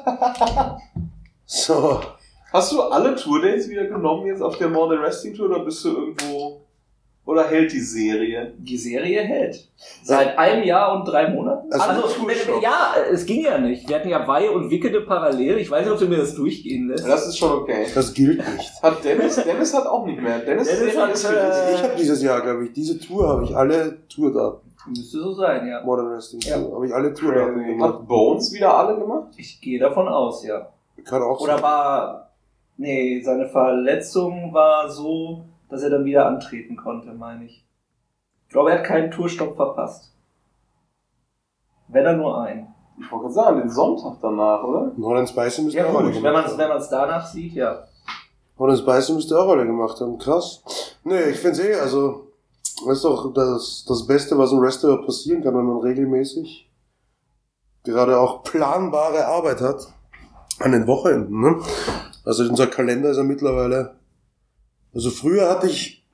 So. 1.45 2.01
Hast 2.51 2.73
du 2.73 2.81
alle 2.83 3.15
Tourdates 3.15 3.69
wieder 3.69 3.85
genommen 3.87 4.27
jetzt 4.27 4.43
auf 4.43 4.57
der 4.59 4.69
Modern 4.69 5.03
Wrestling 5.03 5.35
Tour 5.35 5.51
oder 5.51 5.65
bist 5.65 5.85
du 5.85 5.89
irgendwo 5.89 6.42
oder 7.25 7.45
hält 7.49 7.73
die 7.73 7.81
Serie? 7.81 8.53
Die 8.59 8.77
Serie 8.77 9.21
hält. 9.23 9.69
Seit 10.03 10.37
einem 10.37 10.65
Jahr 10.65 10.95
und 10.97 11.05
drei 11.05 11.29
Monaten. 11.29 11.73
Also 11.73 11.85
Also, 12.03 12.03
Tourstop. 12.21 12.63
ja, 12.63 12.95
es 13.13 13.25
ging 13.25 13.45
ja 13.45 13.59
nicht. 13.59 13.89
Wir 13.89 13.97
hatten 13.97 14.09
ja 14.09 14.27
Weihe 14.27 14.51
und 14.51 14.71
Wickede 14.71 15.03
parallel. 15.03 15.59
Ich 15.59 15.71
weiß 15.71 15.85
nicht, 15.85 15.93
ob 15.93 15.99
du 16.01 16.07
mir 16.09 16.19
das 16.19 16.35
durchgehen 16.35 16.89
lässt. 16.89 17.07
Das 17.07 17.27
ist 17.29 17.39
schon 17.39 17.53
okay. 17.53 17.87
Das 17.95 18.13
gilt 18.13 18.39
nicht. 18.39 18.83
Hat 18.83 19.05
Dennis? 19.05 19.37
Dennis 19.37 19.73
hat 19.75 19.87
auch 19.87 20.05
nicht 20.05 20.21
mehr. 20.21 20.41
Dennis, 20.41 20.69
Dennis 20.69 20.97
hat, 20.97 21.13
ist 21.13 21.25
äh. 21.25 21.75
Ich 21.75 21.83
habe 21.83 21.95
dieses 21.97 22.23
Jahr, 22.23 22.41
glaube 22.41 22.65
ich, 22.67 22.73
diese 22.73 22.99
Tour 22.99 23.29
habe 23.29 23.45
ich 23.45 23.55
alle 23.57 23.99
Tourdaten. 24.09 24.73
Müsste 24.89 25.19
so 25.21 25.33
sein, 25.33 25.69
ja. 25.69 25.81
Modern 25.85 26.11
Wrestling 26.11 26.41
Ja. 26.43 26.59
Tour. 26.59 26.75
Habe 26.75 26.87
ich 26.89 26.93
alle 26.95 27.15
Tourdaten 27.15 27.65
gemacht. 27.65 27.95
Hat 27.95 28.09
Bones 28.09 28.53
wieder 28.53 28.75
alle 28.77 28.99
gemacht? 28.99 29.29
Ich 29.37 29.61
gehe 29.61 29.79
davon 29.79 30.09
aus, 30.09 30.45
ja. 30.45 30.69
Kann 31.05 31.23
auch 31.23 31.41
Oder 31.41 31.55
sein. 31.55 31.63
war. 31.63 32.29
Nee, 32.79 33.21
seine 33.23 33.47
Verletzung 33.49 34.53
war 34.53 34.89
so, 34.91 35.45
dass 35.73 35.83
er 35.83 35.89
dann 35.89 36.05
wieder 36.05 36.27
antreten 36.27 36.77
konnte, 36.77 37.15
meine 37.15 37.47
ich. 37.47 37.67
Ich 38.47 38.53
glaube, 38.53 38.71
er 38.71 38.79
hat 38.79 38.85
keinen 38.85 39.11
Tourstopp 39.11 39.57
verpasst. 39.57 40.13
Wenn 41.89 42.05
er 42.05 42.17
nur 42.17 42.43
einen. 42.43 42.69
Ich 43.01 43.11
wollte 43.11 43.23
gerade 43.23 43.35
sagen, 43.35 43.61
den 43.61 43.71
Sonntag 43.71 44.19
danach, 44.21 44.63
oder? 44.63 44.93
Holland 45.01 45.31
Spicy 45.31 45.63
müsste 45.63 45.79
Ja 45.79 45.87
auch 45.87 45.95
alle 45.95 46.13
gut, 46.13 46.23
wenn 46.23 46.23
man 46.23 46.33
gemacht 46.33 46.47
es 46.47 46.53
haben. 46.53 46.59
wenn 46.59 46.69
man's 46.69 46.89
danach 46.91 47.27
sieht, 47.27 47.55
ja. 47.55 47.85
Holland 48.59 48.81
Spicy 48.81 49.15
müsste 49.15 49.39
auch 49.39 49.49
alle 49.49 49.65
gemacht 49.65 49.99
haben. 49.99 50.19
Krass. 50.19 50.63
Nee, 51.05 51.23
ich 51.31 51.39
finde 51.39 51.63
eh, 51.63 51.81
also, 51.81 52.27
das 52.87 52.99
ist 52.99 53.05
doch 53.05 53.33
das, 53.33 53.87
das 53.89 54.07
Beste, 54.07 54.37
was 54.37 54.53
einem 54.53 54.61
Wrestler 54.61 54.99
passieren 54.99 55.43
kann, 55.43 55.55
wenn 55.57 55.65
man 55.65 55.79
regelmäßig 55.79 56.71
gerade 57.85 58.21
auch 58.21 58.43
planbare 58.43 59.27
Arbeit 59.27 59.63
hat 59.63 59.89
an 60.61 60.73
den 60.73 60.87
Wochenenden. 60.87 61.41
Ne? 61.41 61.63
Also 62.27 62.45
unser 62.45 62.67
Kalender 62.67 63.11
ist 63.11 63.17
ja 63.17 63.25
mittlerweile. 63.25 64.02
Also 64.95 65.11
früher 65.11 65.49
hatte 65.49 65.69
ich, 65.69 66.05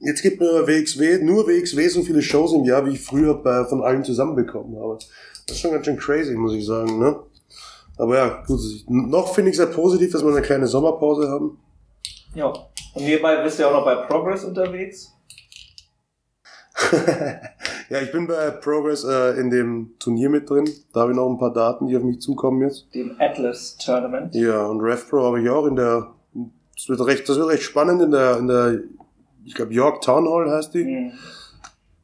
jetzt 0.00 0.22
gibt 0.22 0.40
mir 0.40 0.66
WXW, 0.66 1.22
nur 1.22 1.46
WXW 1.46 1.88
so 1.88 2.02
viele 2.02 2.22
Shows 2.22 2.52
im 2.52 2.64
Jahr, 2.64 2.84
wie 2.86 2.94
ich 2.94 3.00
früher 3.00 3.34
bei, 3.34 3.64
von 3.64 3.82
allen 3.82 4.04
zusammenbekommen 4.04 4.76
habe. 4.78 4.98
Das 5.46 5.56
ist 5.56 5.60
schon 5.60 5.72
ganz 5.72 5.86
schön 5.86 5.96
crazy, 5.96 6.34
muss 6.34 6.54
ich 6.54 6.66
sagen. 6.66 6.98
Ne? 6.98 7.20
Aber 7.98 8.16
ja, 8.16 8.42
gut, 8.46 8.60
noch 8.88 9.34
finde 9.34 9.50
ich 9.50 9.58
es 9.58 9.64
sehr 9.64 9.74
positiv, 9.74 10.12
dass 10.12 10.24
wir 10.24 10.30
eine 10.30 10.42
kleine 10.42 10.66
Sommerpause 10.66 11.28
haben. 11.28 11.58
Ja. 12.34 12.46
Und 12.46 13.04
nebenbei 13.04 13.42
bist 13.42 13.58
du 13.58 13.62
ja 13.62 13.68
auch 13.68 13.74
noch 13.74 13.84
bei 13.84 13.94
Progress 14.06 14.44
unterwegs. 14.44 15.12
ja, 17.88 18.00
ich 18.02 18.12
bin 18.12 18.26
bei 18.26 18.50
Progress 18.50 19.04
äh, 19.04 19.40
in 19.40 19.50
dem 19.50 19.94
Turnier 19.98 20.28
mit 20.28 20.48
drin. 20.48 20.68
Da 20.92 21.00
habe 21.00 21.12
ich 21.12 21.16
noch 21.16 21.28
ein 21.28 21.38
paar 21.38 21.52
Daten, 21.52 21.86
die 21.86 21.96
auf 21.96 22.02
mich 22.02 22.20
zukommen 22.20 22.60
jetzt. 22.62 22.94
Dem 22.94 23.16
Atlas 23.18 23.76
Tournament. 23.76 24.34
Ja, 24.34 24.66
und 24.66 24.80
RevPro 24.80 25.24
habe 25.24 25.40
ich 25.40 25.48
auch 25.48 25.66
in 25.66 25.76
der. 25.76 26.12
Das 26.76 26.88
wird 26.88 27.00
recht, 27.06 27.28
das 27.28 27.38
wird 27.38 27.48
recht 27.48 27.62
spannend 27.62 28.02
in 28.02 28.10
der, 28.10 28.38
in 28.38 28.46
der, 28.48 28.80
ich 29.44 29.54
glaube 29.54 29.72
York 29.72 30.02
Town 30.02 30.28
Hall 30.28 30.50
heißt 30.50 30.74
die. 30.74 30.84
Mhm. 30.84 31.12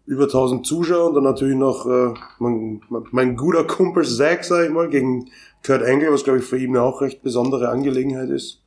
Über 0.05 0.25
1000 0.25 0.67
Zuschauer 0.67 1.09
und 1.09 1.15
dann 1.15 1.25
natürlich 1.25 1.57
noch 1.57 1.87
äh, 1.87 2.15
mein, 2.41 2.81
mein, 3.13 3.37
guter 3.37 3.65
Kumpel 3.65 4.05
Zack, 4.05 4.45
sag 4.45 4.65
ich 4.65 4.71
mal, 4.71 4.89
gegen 4.89 5.31
Kurt 5.65 5.83
Angle, 5.83 6.13
was 6.13 6.25
glaube 6.25 6.41
ich 6.41 6.45
für 6.45 6.59
ihn 6.59 6.77
auch 6.77 7.01
recht 7.01 7.23
besondere 7.23 7.69
Angelegenheit 7.69 8.29
ist. 8.29 8.63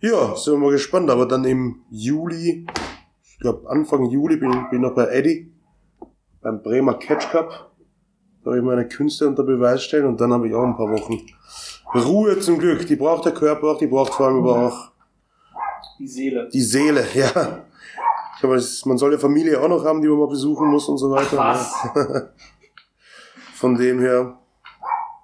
Ja, 0.00 0.36
sind 0.36 0.54
wir 0.54 0.58
mal 0.60 0.70
gespannt. 0.70 1.10
Aber 1.10 1.26
dann 1.26 1.44
im 1.44 1.82
Juli, 1.90 2.66
ich 3.24 3.38
glaube 3.40 3.68
Anfang 3.68 4.08
Juli 4.08 4.36
bin 4.36 4.52
ich 4.52 4.70
bin 4.70 4.82
noch 4.82 4.94
bei 4.94 5.06
Eddie 5.06 5.52
beim 6.40 6.62
Bremer 6.62 6.94
Catch 6.94 7.30
Cup. 7.30 7.72
Da 8.42 8.50
habe 8.50 8.58
ich 8.58 8.64
meine 8.64 8.88
Künste 8.88 9.26
unter 9.26 9.42
Beweis 9.42 9.82
stellen 9.82 10.06
und 10.06 10.20
dann 10.20 10.32
habe 10.32 10.48
ich 10.48 10.54
auch 10.54 10.64
ein 10.64 10.76
paar 10.76 10.90
Wochen 10.90 11.20
Ruhe 11.94 12.38
zum 12.38 12.58
Glück. 12.58 12.86
Die 12.86 12.96
braucht 12.96 13.26
der 13.26 13.34
Körper 13.34 13.72
auch, 13.72 13.78
die 13.78 13.88
braucht 13.88 14.14
vor 14.14 14.26
allem 14.26 14.38
aber 14.38 14.66
auch 14.66 14.89
Die 16.00 16.08
Seele. 16.08 16.48
die 16.52 16.60
Seele, 16.62 17.06
ja. 17.14 17.58
Ich 18.34 18.40
glaube, 18.40 18.58
man 18.86 18.96
soll 18.98 19.12
ja 19.12 19.18
Familie 19.18 19.60
auch 19.60 19.68
noch 19.68 19.84
haben, 19.84 20.00
die 20.00 20.08
man 20.08 20.18
mal 20.18 20.28
besuchen 20.28 20.68
muss 20.68 20.88
und 20.88 20.96
so 20.98 21.10
weiter. 21.10 21.36
Ach, 21.38 21.70
Von 23.54 23.76
dem 23.76 24.00
her, 24.00 24.38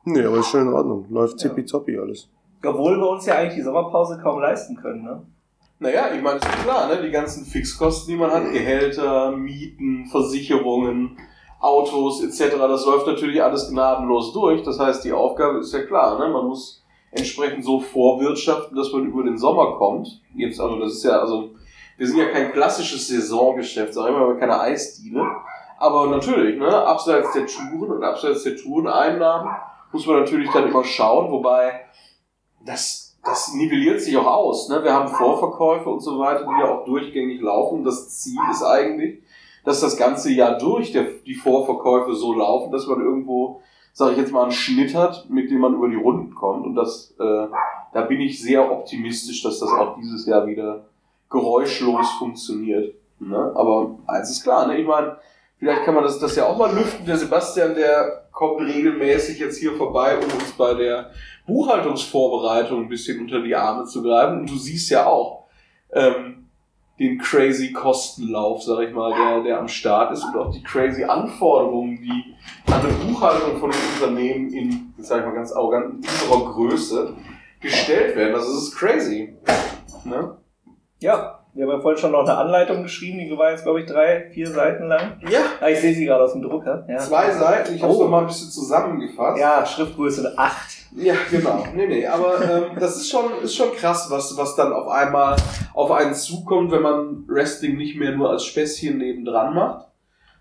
nee, 0.05 0.23
aber 0.23 0.39
ist 0.39 0.49
schon 0.51 0.69
in 0.69 0.73
Ordnung. 0.73 1.07
Läuft 1.11 1.43
Ja. 1.43 1.49
tippitoppi 1.49 1.99
alles. 1.99 2.29
Obwohl 2.65 2.97
wir 2.99 3.09
uns 3.09 3.25
ja 3.27 3.37
eigentlich 3.37 3.55
die 3.55 3.63
Sommerpause 3.63 4.19
kaum 4.23 4.41
leisten 4.41 4.77
können, 4.77 5.03
ne? 5.05 5.23
Naja, 5.79 6.09
ich 6.15 6.23
meine, 6.23 6.37
ist 6.39 6.45
ja 6.45 6.51
klar, 6.63 6.89
ne? 6.89 7.03
Die 7.03 7.11
ganzen 7.11 7.45
Fixkosten, 7.47 8.13
die 8.13 8.19
man 8.21 8.31
hat, 8.31 8.51
Gehälter, 8.53 9.31
Mieten, 9.33 10.07
Versicherungen, 10.11 11.17
Autos 11.61 12.23
etc., 12.23 12.57
das 12.59 12.85
läuft 12.85 13.07
natürlich 13.07 13.43
alles 13.43 13.71
gnadenlos 13.71 14.33
durch. 14.35 14.63
Das 14.63 14.79
heißt, 14.79 15.05
die 15.05 15.13
Aufgabe 15.13 15.59
ist 15.61 15.73
ja 15.73 15.83
klar, 15.83 16.19
ne? 16.19 16.29
Man 16.29 16.47
muss 16.47 16.83
entsprechend 17.17 17.65
so 17.65 17.81
vorwirtschaften, 17.81 18.77
dass 18.77 18.93
man 18.93 19.07
über 19.07 19.25
den 19.25 19.39
Sommer 19.39 19.77
kommt. 19.77 20.21
Jetzt, 20.35 20.61
also 20.61 20.79
das 20.79 20.93
ist 20.93 21.05
ja, 21.05 21.19
also 21.19 21.51
wir 21.97 22.07
sind 22.07 22.19
ja 22.19 22.27
kein 22.27 22.53
klassisches 22.53 23.09
Saisongeschäft, 23.09 23.95
sag 23.95 24.07
ich 24.07 24.13
mal, 24.13 24.21
wir 24.21 24.29
haben 24.29 24.41
keine 24.41 24.61
Eisdiele. 24.61 25.25
Aber 25.79 26.07
natürlich, 26.07 26.59
ne, 26.59 26.69
abseits 26.69 27.33
der 27.33 27.47
Touren 27.47 27.97
und 27.97 28.05
abseits 28.05 28.45
der 28.45 28.57
Toureneinnahmen 28.57 29.55
muss 29.93 30.07
man 30.07 30.21
natürlich 30.21 30.51
dann 30.51 30.69
immer 30.69 30.85
schauen, 30.85 31.31
wobei 31.31 31.81
das, 32.65 33.17
das 33.25 33.53
nivelliert 33.55 34.01
sich 34.01 34.17
auch 34.17 34.27
aus. 34.27 34.69
Ne? 34.69 34.83
Wir 34.83 34.93
haben 34.93 35.09
Vorverkäufe 35.09 35.89
und 35.89 36.01
so 36.01 36.19
weiter, 36.19 36.45
die 36.45 36.61
ja 36.61 36.71
auch 36.71 36.85
durchgängig 36.85 37.41
laufen. 37.41 37.85
Das 37.85 38.21
Ziel 38.21 38.41
ist 38.51 38.63
eigentlich, 38.63 39.23
dass 39.65 39.81
das 39.81 39.97
ganze 39.97 40.33
Jahr 40.33 40.59
durch 40.59 40.93
der, 40.93 41.05
die 41.27 41.35
Vorverkäufe 41.35 42.15
so 42.15 42.35
laufen, 42.35 42.73
dass 42.73 42.87
man 42.87 43.01
irgendwo, 43.01 43.61
sage 43.97 44.13
ich 44.13 44.19
jetzt 44.19 44.31
mal, 44.31 44.43
einen 44.43 44.53
Schnitt 44.53 44.95
hat, 44.95 45.25
mit 45.31 45.51
dem 45.51 45.61
man 45.61 45.73
über 45.73 45.89
die 45.89 45.97
Runden 45.97 46.35
kommt. 46.35 46.67
Und 46.67 46.75
das, 46.75 47.15
äh, 47.19 47.47
da 47.95 48.03
bin 48.03 48.21
ich 48.21 48.43
sehr 48.43 48.71
optimistisch, 48.71 49.43
dass 49.43 49.59
das 49.59 49.71
auch 49.71 49.97
dieses 49.97 50.27
Jahr 50.27 50.47
wieder 50.47 50.85
geräuschlos 51.31 52.11
funktioniert. 52.19 52.95
Ne? 53.19 53.53
Aber 53.55 53.99
eins 54.07 54.31
ist 54.31 54.43
klar, 54.43 54.67
ne? 54.67 54.77
ich 54.77 54.87
meine, 54.87 55.17
vielleicht 55.59 55.85
kann 55.85 55.95
man 55.95 56.05
das, 56.05 56.19
das 56.19 56.37
ja 56.37 56.45
auch 56.45 56.59
mal 56.59 56.75
lüften. 56.75 57.07
Der 57.07 57.17
Sebastian, 57.17 57.75
der 57.75 58.29
kommt 58.33 58.61
regelmäßig 58.61 59.39
jetzt 59.39 59.57
hier 59.57 59.73
vorbei, 59.73 60.19
um 60.19 60.25
uns 60.25 60.53
bei 60.59 60.75
der 60.75 61.11
Buchhaltungsvorbereitung 61.47 62.83
ein 62.83 62.89
bisschen 62.91 63.19
unter 63.23 63.41
die 63.41 63.57
Arme 63.57 63.87
zu 63.87 64.03
greifen. 64.03 64.41
Und 64.41 64.51
du 64.51 64.59
siehst 64.59 64.91
ja 64.91 65.07
auch 65.07 65.47
ähm, 65.95 66.46
den 66.99 67.19
crazy 67.19 67.73
Kostenlauf, 67.73 68.63
sag 68.63 68.81
ich 68.89 68.95
mal, 68.95 69.13
der, 69.15 69.43
der 69.43 69.59
am 69.61 69.69
Start 69.69 70.13
ist 70.13 70.25
und 70.25 70.37
auch 70.37 70.51
die 70.51 70.63
crazy 70.63 71.05
Anforderungen, 71.05 71.97
die 72.01 72.35
an 72.73 72.81
eine 72.81 72.93
Buchhaltung 72.93 73.59
von 73.59 73.71
einem 73.71 73.81
Unternehmen 74.01 74.51
in, 74.53 74.95
sag 74.99 75.21
ich 75.21 75.27
mal 75.27 75.35
ganz 75.35 75.53
arrogant, 75.53 75.87
in 76.05 76.11
unserer 76.31 76.53
Größe 76.53 77.15
gestellt 77.61 78.17
werden. 78.17 78.35
Also 78.35 78.51
es 78.53 78.63
ist 78.69 78.77
crazy. 78.77 79.35
Ne? 80.05 80.37
Ja, 81.01 81.41
wir 81.53 81.65
haben 81.67 81.73
ja 81.73 81.81
vorhin 81.81 81.99
schon 82.01 82.13
noch 82.13 82.21
eine 82.21 82.37
Anleitung 82.37 82.83
geschrieben, 82.83 83.19
die 83.19 83.37
war 83.37 83.51
jetzt, 83.51 83.65
glaube 83.65 83.81
ich, 83.81 83.87
drei, 83.87 84.31
vier 84.33 84.47
Seiten 84.47 84.85
lang. 84.89 85.21
Ja, 85.29 85.41
Ah, 85.61 85.69
ich 85.69 85.81
sehe 85.81 85.95
sie 85.95 86.05
gerade 86.07 86.25
aus 86.25 86.33
dem 86.33 86.43
Drucker. 86.43 86.87
Ja. 86.89 86.99
zwei 86.99 87.31
Seiten. 87.31 87.75
Ich 87.75 87.83
habe 87.83 87.93
es 87.93 87.99
Oh. 87.99 88.05
noch 88.05 88.11
mal 88.11 88.21
ein 88.21 88.27
bisschen 88.27 88.51
zusammengefasst. 88.51 89.39
Ja, 89.41 89.65
Schriftgröße 89.67 90.35
8. 90.37 90.76
Ja, 90.97 91.15
genau. 91.31 91.65
Nee, 91.75 91.87
nee, 91.87 92.07
aber 92.07 92.41
ähm, 92.43 92.77
das 92.81 92.97
ist 92.97 93.11
schon, 93.11 93.25
ist 93.43 93.55
schon 93.55 93.73
krass, 93.77 94.07
was, 94.11 94.37
was 94.37 94.57
dann 94.57 94.73
auf 94.73 94.89
einmal 94.89 95.37
auf 95.75 95.91
einen 95.91 96.15
zukommt, 96.15 96.73
wenn 96.73 96.83
man 96.83 97.25
Wrestling 97.29 97.77
nicht 97.77 97.97
mehr 97.97 98.13
nur 98.13 98.31
als 98.31 98.45
Späßchen 98.45 98.97
nebendran 98.97 99.55
macht, 99.55 99.87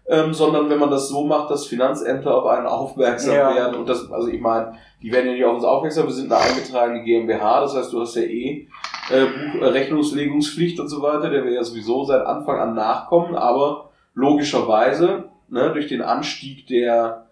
ähm, 0.07 0.33
sondern 0.33 0.69
wenn 0.69 0.79
man 0.79 0.91
das 0.91 1.09
so 1.09 1.25
macht, 1.25 1.51
dass 1.51 1.65
Finanzämter 1.67 2.33
auf 2.37 2.45
einen 2.45 2.67
aufmerksam 2.67 3.35
Ja. 3.35 3.53
werden. 3.53 3.75
Und 3.75 3.89
das, 3.89 4.09
also 4.09 4.29
ich 4.29 4.39
meine, 4.39 4.77
die 5.01 5.11
werden 5.11 5.27
ja 5.27 5.33
nicht 5.33 5.45
auf 5.45 5.55
uns 5.55 5.65
aufmerksam, 5.65 6.05
wir 6.07 6.13
sind 6.13 6.31
eine 6.31 6.41
eingetragene 6.41 7.03
GmbH, 7.03 7.61
das 7.61 7.75
heißt, 7.75 7.91
du 7.91 7.99
hast 7.99 8.15
ja 8.15 8.21
eh 8.21 8.67
äh, 9.09 9.25
Buch, 9.25 9.61
äh, 9.61 9.65
Rechnungslegungspflicht 9.65 10.79
und 10.79 10.87
so 10.87 11.01
weiter, 11.01 11.29
der 11.29 11.43
wir 11.43 11.51
ja 11.51 11.63
sowieso 11.63 12.05
seit 12.05 12.25
Anfang 12.25 12.59
an 12.59 12.75
nachkommen, 12.75 13.35
aber 13.35 13.89
logischerweise, 14.13 15.25
ne, 15.49 15.71
durch 15.73 15.87
den 15.87 16.01
Anstieg 16.01 16.65
der, 16.67 17.25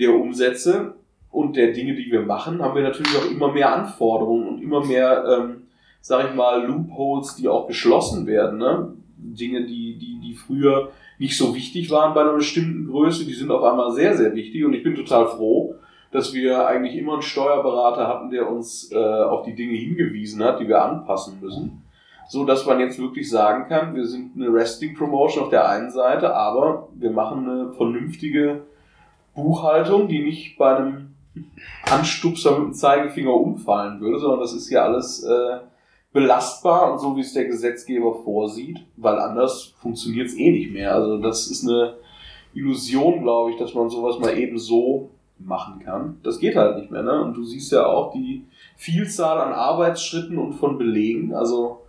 der 0.00 0.10
Umsätze 0.14 0.94
und 1.36 1.54
der 1.54 1.72
Dinge, 1.72 1.94
die 1.94 2.10
wir 2.10 2.22
machen, 2.22 2.62
haben 2.62 2.74
wir 2.74 2.82
natürlich 2.82 3.14
auch 3.14 3.30
immer 3.30 3.52
mehr 3.52 3.74
Anforderungen 3.74 4.48
und 4.48 4.62
immer 4.62 4.82
mehr, 4.82 5.22
ähm, 5.28 5.66
sag 6.00 6.30
ich 6.30 6.34
mal, 6.34 6.64
Loopholes, 6.66 7.36
die 7.36 7.46
auch 7.46 7.66
geschlossen 7.66 8.26
werden. 8.26 8.58
Ne? 8.58 8.94
Dinge, 9.18 9.66
die, 9.66 9.98
die, 9.98 10.18
die 10.18 10.32
früher 10.32 10.92
nicht 11.18 11.36
so 11.36 11.54
wichtig 11.54 11.90
waren 11.90 12.14
bei 12.14 12.22
einer 12.22 12.32
bestimmten 12.32 12.86
Größe, 12.86 13.26
die 13.26 13.34
sind 13.34 13.50
auf 13.50 13.62
einmal 13.62 13.92
sehr, 13.92 14.16
sehr 14.16 14.34
wichtig 14.34 14.64
und 14.64 14.72
ich 14.72 14.82
bin 14.82 14.94
total 14.94 15.28
froh, 15.28 15.74
dass 16.10 16.32
wir 16.32 16.66
eigentlich 16.66 16.96
immer 16.96 17.12
einen 17.12 17.22
Steuerberater 17.22 18.08
hatten, 18.08 18.30
der 18.30 18.50
uns 18.50 18.90
äh, 18.90 18.96
auf 18.96 19.44
die 19.44 19.54
Dinge 19.54 19.76
hingewiesen 19.76 20.42
hat, 20.42 20.58
die 20.58 20.68
wir 20.68 20.82
anpassen 20.82 21.38
müssen. 21.42 21.82
So 22.28 22.46
dass 22.46 22.64
man 22.64 22.80
jetzt 22.80 22.98
wirklich 22.98 23.28
sagen 23.28 23.68
kann, 23.68 23.94
wir 23.94 24.06
sind 24.06 24.36
eine 24.36 24.50
Wrestling-Promotion 24.50 25.44
auf 25.44 25.50
der 25.50 25.68
einen 25.68 25.90
Seite, 25.90 26.34
aber 26.34 26.88
wir 26.94 27.10
machen 27.10 27.46
eine 27.46 27.72
vernünftige 27.74 28.62
Buchhaltung, 29.34 30.08
die 30.08 30.24
nicht 30.24 30.56
bei 30.56 30.76
einem 30.76 31.05
Anstupser 31.90 32.58
mit 32.58 32.68
dem 32.68 32.74
Zeigefinger 32.74 33.32
umfallen 33.32 34.00
würde, 34.00 34.18
sondern 34.18 34.40
das 34.40 34.52
ist 34.52 34.70
ja 34.70 34.84
alles 34.84 35.22
äh, 35.22 35.58
belastbar 36.12 36.92
und 36.92 36.98
so 36.98 37.16
wie 37.16 37.20
es 37.20 37.34
der 37.34 37.44
Gesetzgeber 37.44 38.14
vorsieht, 38.24 38.80
weil 38.96 39.18
anders 39.18 39.74
funktioniert 39.80 40.28
es 40.28 40.36
eh 40.36 40.50
nicht 40.50 40.72
mehr. 40.72 40.94
Also 40.94 41.18
das 41.18 41.46
ist 41.46 41.64
eine 41.64 41.94
Illusion, 42.54 43.22
glaube 43.22 43.50
ich, 43.50 43.58
dass 43.58 43.74
man 43.74 43.90
sowas 43.90 44.18
mal 44.18 44.36
eben 44.36 44.58
so 44.58 45.10
machen 45.38 45.80
kann. 45.84 46.18
Das 46.22 46.38
geht 46.38 46.56
halt 46.56 46.78
nicht 46.78 46.90
mehr, 46.90 47.02
ne? 47.02 47.22
Und 47.22 47.34
du 47.34 47.44
siehst 47.44 47.70
ja 47.72 47.84
auch 47.86 48.12
die 48.12 48.46
Vielzahl 48.76 49.38
an 49.38 49.52
Arbeitsschritten 49.52 50.38
und 50.38 50.54
von 50.54 50.78
Belegen. 50.78 51.34
Also 51.34 51.82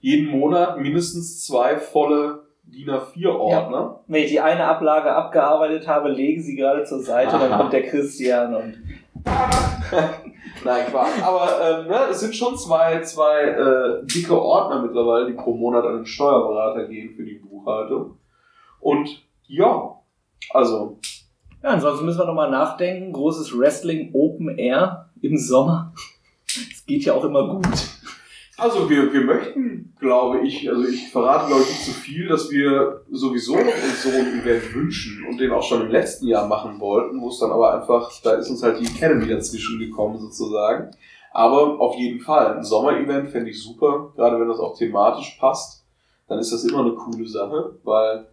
jeden 0.00 0.28
Monat 0.28 0.80
mindestens 0.80 1.46
zwei 1.46 1.78
volle 1.78 2.48
DIN 2.64 2.90
A4-Ordner. 2.90 4.00
Wenn 4.06 4.24
ich 4.24 4.30
die 4.30 4.40
eine 4.40 4.64
Ablage 4.64 5.12
abgearbeitet 5.12 5.86
habe, 5.86 6.10
legen 6.10 6.42
sie 6.42 6.56
gerade 6.56 6.84
zur 6.84 7.00
Seite, 7.00 7.32
dann 7.32 7.52
Aha. 7.52 7.58
kommt 7.58 7.72
der 7.72 7.84
Christian 7.84 8.54
und 8.54 8.74
Nein, 10.64 10.86
Quatsch. 10.90 11.22
Aber 11.22 11.80
ähm, 11.80 11.88
ne, 11.88 11.98
es 12.10 12.20
sind 12.20 12.34
schon 12.34 12.56
zwei, 12.56 13.00
zwei 13.02 13.42
äh, 13.42 14.06
dicke 14.06 14.40
Ordner 14.40 14.82
mittlerweile, 14.82 15.26
die 15.26 15.34
pro 15.34 15.54
Monat 15.54 15.84
an 15.84 15.96
den 15.96 16.06
Steuerberater 16.06 16.86
gehen 16.86 17.14
für 17.14 17.24
die 17.24 17.34
Buchhaltung. 17.34 18.18
Und 18.80 19.24
ja, 19.46 19.94
also 20.50 20.98
Ja, 21.62 21.70
ansonsten 21.70 22.06
müssen 22.06 22.18
wir 22.18 22.26
nochmal 22.26 22.50
nachdenken. 22.50 23.12
Großes 23.12 23.58
Wrestling 23.58 24.10
Open 24.14 24.56
Air 24.58 25.10
im 25.22 25.36
Sommer. 25.36 25.92
Es 26.48 26.86
geht 26.86 27.04
ja 27.04 27.12
auch 27.12 27.24
immer 27.24 27.46
gut. 27.46 27.66
Also 28.58 28.90
wir, 28.90 29.12
wir 29.12 29.20
möchten, 29.20 29.94
glaube 30.00 30.40
ich, 30.40 30.68
also 30.68 30.84
ich 30.84 31.10
verrate 31.12 31.46
glaube 31.46 31.62
ich 31.62 31.68
nicht 31.68 31.84
zu 31.84 31.92
viel, 31.92 32.26
dass 32.26 32.50
wir 32.50 33.02
sowieso 33.08 33.54
uns 33.54 34.02
so 34.02 34.08
ein 34.10 34.40
Event 34.40 34.74
wünschen 34.74 35.24
und 35.28 35.38
den 35.38 35.52
auch 35.52 35.62
schon 35.62 35.82
im 35.82 35.92
letzten 35.92 36.26
Jahr 36.26 36.48
machen 36.48 36.80
wollten, 36.80 37.20
wo 37.20 37.28
es 37.28 37.38
dann 37.38 37.52
aber 37.52 37.80
einfach, 37.80 38.10
da 38.22 38.32
ist 38.32 38.50
uns 38.50 38.62
halt 38.64 38.80
die 38.80 38.86
Academy 38.86 39.28
dazwischen 39.28 39.78
gekommen 39.78 40.18
sozusagen. 40.18 40.90
Aber 41.32 41.78
auf 41.78 41.94
jeden 41.96 42.18
Fall, 42.18 42.56
ein 42.56 42.64
Sommer-Event 42.64 43.30
fände 43.30 43.50
ich 43.50 43.62
super, 43.62 44.12
gerade 44.16 44.40
wenn 44.40 44.48
das 44.48 44.58
auch 44.58 44.76
thematisch 44.76 45.36
passt, 45.38 45.84
dann 46.26 46.40
ist 46.40 46.52
das 46.52 46.64
immer 46.64 46.80
eine 46.80 46.94
coole 46.94 47.28
Sache, 47.28 47.76
weil 47.84 48.26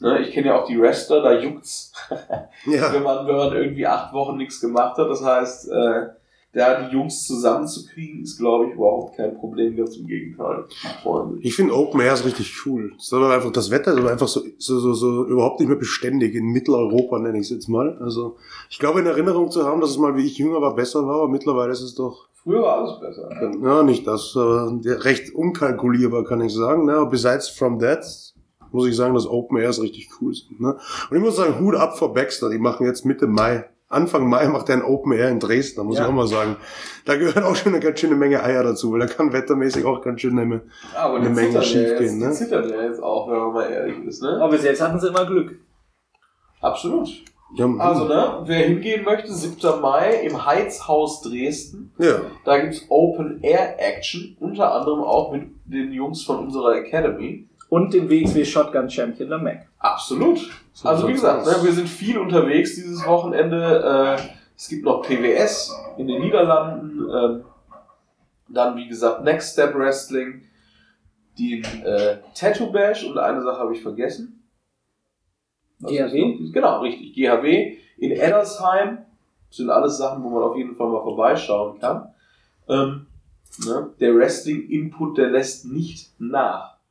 ne, 0.00 0.20
ich 0.20 0.30
kenne 0.30 0.48
ja 0.48 0.60
auch 0.60 0.66
die 0.66 0.80
Wrestler, 0.80 1.22
da 1.22 1.32
juckt's, 1.40 1.92
Ja. 2.66 2.92
wenn 2.92 3.02
man, 3.02 3.26
wenn 3.26 3.36
man 3.36 3.52
irgendwie 3.52 3.86
acht 3.86 4.12
Wochen 4.12 4.36
nichts 4.36 4.60
gemacht 4.60 4.96
hat. 4.96 5.10
Das 5.10 5.24
heißt, 5.24 5.70
äh, 5.72 6.06
da 6.52 6.82
die 6.82 6.92
Jungs 6.94 7.26
zusammenzukriegen, 7.26 8.22
ist, 8.22 8.38
glaube 8.38 8.66
ich, 8.66 8.74
überhaupt 8.74 9.16
kein 9.16 9.34
Problem, 9.38 9.74
ganz 9.74 9.96
im 9.96 10.06
Gegenteil. 10.06 10.64
Ich 11.40 11.56
finde 11.56 11.74
Open 11.74 12.00
Air 12.00 12.12
ist 12.12 12.26
richtig 12.26 12.54
cool. 12.66 12.92
Ist 12.98 13.12
aber 13.12 13.32
einfach, 13.32 13.52
das 13.52 13.70
Wetter 13.70 13.92
ist 13.92 13.98
aber 13.98 14.10
einfach 14.10 14.28
so, 14.28 14.42
so, 14.58 14.78
so, 14.78 14.92
so 14.92 15.24
überhaupt 15.26 15.60
nicht 15.60 15.68
mehr 15.68 15.78
beständig. 15.78 16.34
In 16.34 16.46
Mitteleuropa 16.52 17.18
nenne 17.18 17.38
ich 17.38 17.44
es 17.44 17.50
jetzt 17.50 17.68
mal. 17.68 17.96
Also, 18.00 18.36
ich 18.68 18.78
glaube 18.78 19.00
in 19.00 19.06
Erinnerung 19.06 19.50
zu 19.50 19.64
haben, 19.64 19.80
dass 19.80 19.90
es 19.90 19.98
mal, 19.98 20.14
wie 20.16 20.26
ich 20.26 20.36
jünger 20.36 20.60
war, 20.60 20.74
besser 20.74 21.06
war, 21.06 21.22
aber 21.22 21.28
mittlerweile 21.28 21.72
ist 21.72 21.82
es 21.82 21.94
doch, 21.94 22.28
Früher 22.42 22.62
war 22.62 22.78
alles 22.78 22.98
besser. 22.98 23.30
ja, 23.62 23.82
nicht 23.84 24.04
das, 24.04 24.32
aber 24.36 24.76
recht 24.84 25.32
unkalkulierbar, 25.32 26.24
kann 26.24 26.40
ich 26.40 26.52
sagen. 26.52 26.86
Ne? 26.86 26.94
Aber 26.94 27.10
besides 27.10 27.48
from 27.48 27.78
that, 27.78 28.04
muss 28.72 28.88
ich 28.88 28.96
sagen, 28.96 29.14
dass 29.14 29.28
Open 29.28 29.58
Airs 29.58 29.80
richtig 29.80 30.08
cool 30.20 30.34
sind. 30.34 30.60
Ne? 30.60 30.76
Und 31.08 31.16
ich 31.16 31.22
muss 31.22 31.36
sagen, 31.36 31.60
Hut 31.60 31.76
ab 31.76 31.96
vor 31.96 32.12
Baxter. 32.12 32.50
Die 32.50 32.58
machen 32.58 32.84
jetzt 32.84 33.04
Mitte 33.04 33.28
Mai. 33.28 33.64
Anfang 33.92 34.28
Mai 34.28 34.46
macht 34.48 34.68
er 34.68 34.76
ein 34.76 34.82
Open 34.82 35.12
Air 35.12 35.28
in 35.28 35.38
Dresden, 35.40 35.76
da 35.80 35.84
muss 35.84 35.96
Ja. 35.98 36.04
ich 36.04 36.08
auch 36.08 36.14
mal 36.14 36.26
sagen. 36.26 36.56
Da 37.04 37.16
gehört 37.16 37.44
auch 37.44 37.54
schon 37.56 37.72
eine 37.74 37.82
ganz 37.82 38.00
schöne 38.00 38.14
Menge 38.14 38.42
Eier 38.42 38.62
dazu, 38.62 38.92
weil 38.92 39.00
da 39.00 39.06
kann 39.06 39.32
wettermäßig 39.32 39.84
auch 39.84 40.00
ganz 40.02 40.20
schön 40.20 40.38
eine, 40.38 40.62
Aber 40.96 41.16
Eine 41.16 41.28
die 41.28 41.34
Menge 41.34 41.54
ja 41.54 41.62
schiefgehen, 41.62 42.00
jetzt, 42.00 42.18
ne? 42.20 42.28
Die 42.28 42.34
zittern 42.34 42.68
ja 42.70 42.82
jetzt 42.82 43.02
auch, 43.02 43.30
wenn 43.30 43.38
man 43.38 43.52
mal 43.52 43.70
ehrlich 43.70 43.98
ist, 44.04 44.22
ne? 44.22 44.38
Aber 44.40 44.50
bis 44.52 44.64
jetzt 44.64 44.80
hatten 44.80 44.98
sie 45.00 45.08
immer 45.08 45.26
Glück. 45.26 45.58
Absolut. 46.60 47.08
ja, 47.54 47.66
Also, 47.78 48.06
ne, 48.06 48.42
wer 48.44 48.58
hingehen 48.66 49.04
möchte, 49.04 49.32
7. 49.32 49.80
Mai 49.80 50.22
im 50.24 50.46
Heizhaus 50.46 51.20
Dresden. 51.22 51.92
ja. 51.98 52.20
Da 52.44 52.58
gibt's 52.60 52.86
Open 52.88 53.40
Air 53.42 53.74
Action, 53.78 54.36
unter 54.40 54.72
anderem 54.72 55.00
auch 55.00 55.32
mit 55.32 55.42
den 55.64 55.92
Jungs 55.92 56.22
von 56.24 56.38
unserer 56.38 56.76
Academy. 56.76 57.48
Und 57.72 57.94
den 57.94 58.10
WXW 58.10 58.44
Shotgun 58.44 58.90
Champion 58.90 59.30
Lamec. 59.30 59.66
Absolut. 59.78 60.46
So 60.74 60.90
Also 60.90 61.08
wie 61.08 61.14
gesagt, 61.14 61.46
ne, 61.46 61.56
wir 61.62 61.72
sind 61.72 61.88
viel 61.88 62.18
unterwegs 62.18 62.74
dieses 62.74 63.02
Wochenende. 63.06 64.18
Äh, 64.18 64.22
es 64.54 64.68
gibt 64.68 64.84
noch 64.84 65.00
PWS 65.00 65.74
in 65.96 66.06
den 66.06 66.20
Niederlanden. 66.20 67.08
Ähm, 67.08 67.44
dann, 68.48 68.76
wie 68.76 68.88
gesagt, 68.88 69.24
Next 69.24 69.54
Step 69.54 69.74
Wrestling, 69.74 70.42
den 71.38 71.64
äh, 71.82 72.18
Tattoo 72.34 72.70
Bash 72.70 73.06
und 73.06 73.16
eine 73.16 73.42
Sache 73.42 73.60
habe 73.60 73.74
ich 73.74 73.80
vergessen. 73.80 74.44
Was 75.78 75.92
GHW? 75.92 76.50
Genau, 76.52 76.80
richtig. 76.82 77.14
GHW 77.14 77.78
in 77.96 78.10
Eddersheim. 78.10 78.98
Das 79.48 79.56
sind 79.56 79.70
alles 79.70 79.96
Sachen, 79.96 80.22
wo 80.22 80.28
man 80.28 80.42
auf 80.42 80.58
jeden 80.58 80.76
Fall 80.76 80.90
mal 80.90 81.00
vorbeischauen 81.00 81.80
kann. 81.80 82.12
Ähm, 82.68 83.06
ne, 83.64 83.94
der 83.98 84.14
Wrestling-Input, 84.14 85.16
der 85.16 85.30
lässt 85.30 85.64
nicht 85.64 86.10
nach. 86.18 86.81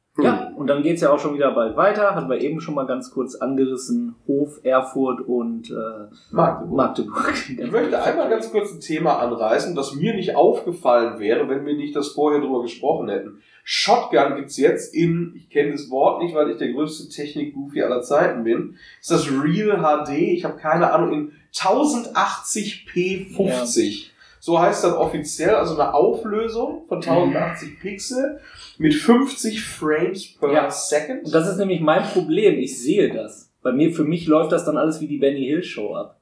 Ja, 0.62 0.64
und 0.64 0.68
dann 0.68 0.84
geht's 0.84 1.02
ja 1.02 1.12
auch 1.12 1.20
schon 1.20 1.34
wieder 1.34 1.52
bald 1.52 1.76
weiter. 1.76 2.16
Hatten 2.16 2.30
wir 2.30 2.40
eben 2.40 2.62
schon 2.62 2.76
mal 2.76 2.86
ganz 2.86 3.12
kurz 3.12 3.36
angerissen. 3.36 4.16
Hof, 4.28 4.60
Erfurt 4.64 5.22
und 5.22 5.72
äh, 5.72 6.14
Magdeburg. 6.32 6.78
Magdeburg. 6.78 7.34
Ich 7.48 7.72
möchte 7.72 8.02
einmal 8.02 8.30
ganz 8.30 8.52
kurz 8.52 8.72
ein 8.72 8.80
Thema 8.80 9.20
anreißen, 9.20 9.76
das 9.76 9.96
mir 9.96 10.14
nicht 10.14 10.36
aufgefallen 10.36 11.20
wäre, 11.20 11.50
wenn 11.50 11.66
wir 11.66 11.76
nicht 11.76 11.96
das 11.96 12.10
vorher 12.10 12.42
drüber 12.42 12.62
gesprochen 12.62 13.10
hätten. 13.10 13.42
Shotgun 13.64 14.36
gibt's 14.36 14.58
jetzt 14.58 14.94
in, 14.94 15.34
ich 15.36 15.50
kenne 15.50 15.72
das 15.72 15.90
Wort 15.90 16.22
nicht, 16.24 16.36
weil 16.36 16.50
ich 16.50 16.58
der 16.58 16.74
größte 16.74 17.10
Technik-Goofy 17.10 17.84
aller 17.84 18.02
Zeiten 18.02 18.44
bin, 18.44 18.76
ist 19.00 19.12
das 19.12 19.30
Real 19.30 19.80
HD, 19.80 20.10
ich 20.14 20.46
habe 20.46 20.58
keine 20.58 20.92
Ahnung, 20.92 21.14
in 21.14 21.32
1080p 21.54 23.36
50. 23.36 24.11
So 24.44 24.60
heißt 24.60 24.84
das 24.84 24.94
offiziell, 24.94 25.52
also 25.54 25.76
eine 25.76 25.94
Auflösung 25.94 26.86
von 26.88 26.98
1080 26.98 27.80
Pixel 27.80 28.40
mit 28.80 28.96
50 28.96 29.64
Frames 29.64 30.34
per 30.34 30.52
Ja. 30.52 30.72
Second. 30.72 31.26
Und 31.26 31.34
das 31.36 31.48
ist 31.48 31.58
nämlich 31.58 31.80
mein 31.80 32.02
Problem. 32.04 32.58
Ich 32.58 32.82
sehe 32.82 33.14
das. 33.14 33.52
Bei 33.62 33.72
mir, 33.72 33.94
für 33.94 34.04
mich 34.04 34.26
läuft 34.26 34.52
das 34.52 34.66
dann 34.66 34.78
alles 34.78 35.00
wie 35.00 35.08
die 35.08 35.20
Benny 35.20 35.46
Hill 35.46 35.62
Show 35.64 35.94
ab. 35.94 36.20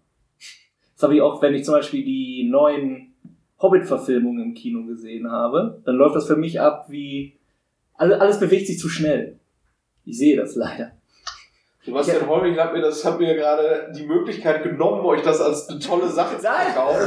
Das 0.95 1.03
habe 1.03 1.15
ich 1.15 1.21
auch, 1.21 1.41
wenn 1.41 1.53
ich 1.55 1.63
zum 1.63 1.75
Beispiel 1.75 2.03
die 2.03 2.43
neuen 2.43 3.13
Hobbit-Verfilmungen 3.62 4.43
im 4.49 4.53
Kino 4.53 4.84
gesehen 4.86 5.32
habe, 5.32 5.82
dann 5.86 5.95
läuft 5.95 6.17
das 6.17 6.27
für 6.27 6.36
mich 6.36 6.60
ab 6.60 6.88
wie, 6.89 7.38
alle- 7.95 8.19
alles 8.19 8.38
bewegt 8.41 8.67
sich 8.67 8.79
zu 8.79 8.89
schnell. 8.89 9.39
Ich 10.03 10.17
sehe 10.17 10.36
das 10.36 10.55
leider. 10.58 10.91
Sebastian 11.81 12.27
Holmig 12.27 12.59
hat 12.59 12.73
mir, 12.73 12.81
das, 12.81 13.05
hat 13.05 13.19
mir 13.19 13.35
gerade 13.35 13.89
die 13.95 14.05
Möglichkeit 14.05 14.63
genommen, 14.63 15.05
euch 15.05 15.21
das 15.21 15.39
als 15.39 15.69
eine 15.69 15.79
tolle 15.79 16.09
Sache 16.09 16.35
zu 16.35 16.41
verkaufen. 16.43 16.99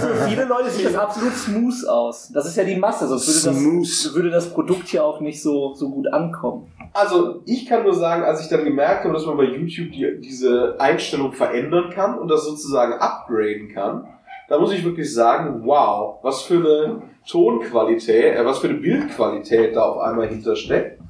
Für 0.00 0.28
viele 0.28 0.44
Leute 0.44 0.70
sieht 0.70 0.86
das 0.86 0.94
absolut 0.94 1.34
smooth 1.34 1.88
aus. 1.88 2.30
Das 2.32 2.46
ist 2.46 2.56
ja 2.56 2.62
die 2.62 2.76
Masse, 2.76 3.08
sonst 3.08 3.44
würde 3.44 3.80
das, 3.80 4.14
würde 4.14 4.30
das 4.30 4.48
Produkt 4.50 4.86
hier 4.86 5.04
auch 5.04 5.18
nicht 5.18 5.42
so, 5.42 5.74
so 5.74 5.90
gut 5.90 6.12
ankommen. 6.12 6.72
Also, 6.92 7.42
ich 7.46 7.66
kann 7.66 7.82
nur 7.82 7.94
sagen, 7.94 8.22
als 8.22 8.40
ich 8.40 8.48
dann 8.48 8.64
gemerkt 8.64 9.04
habe, 9.04 9.12
dass 9.12 9.26
man 9.26 9.36
bei 9.36 9.44
YouTube 9.44 9.90
die, 9.90 10.20
diese 10.20 10.76
Einstellung 10.78 11.32
verändern 11.32 11.90
kann 11.90 12.16
und 12.16 12.28
das 12.28 12.44
sozusagen 12.44 12.94
upgraden 12.94 13.68
kann, 13.74 14.06
da 14.48 14.60
muss 14.60 14.72
ich 14.72 14.84
wirklich 14.84 15.12
sagen, 15.12 15.62
wow, 15.64 16.20
was 16.22 16.42
für 16.42 16.54
eine 16.54 17.02
Tonqualität, 17.28 18.36
äh, 18.36 18.44
was 18.44 18.60
für 18.60 18.68
eine 18.68 18.78
Bildqualität 18.78 19.74
da 19.74 19.82
auf 19.82 19.98
einmal 19.98 20.28
hintersteckt. 20.28 21.00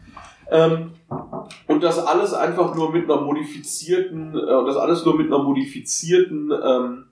Ähm, 0.50 0.92
und 1.76 1.82
das 1.82 1.98
alles 1.98 2.32
einfach 2.32 2.74
nur 2.74 2.90
mit 2.90 3.04
einer 3.04 3.20
modifizierten, 3.20 4.34
äh, 4.34 4.54
und 4.54 4.64
das 4.64 4.78
alles 4.78 5.04
nur 5.04 5.14
mit 5.14 5.26
einer 5.26 5.42
modifizierten 5.42 6.50
ähm, 6.50 7.04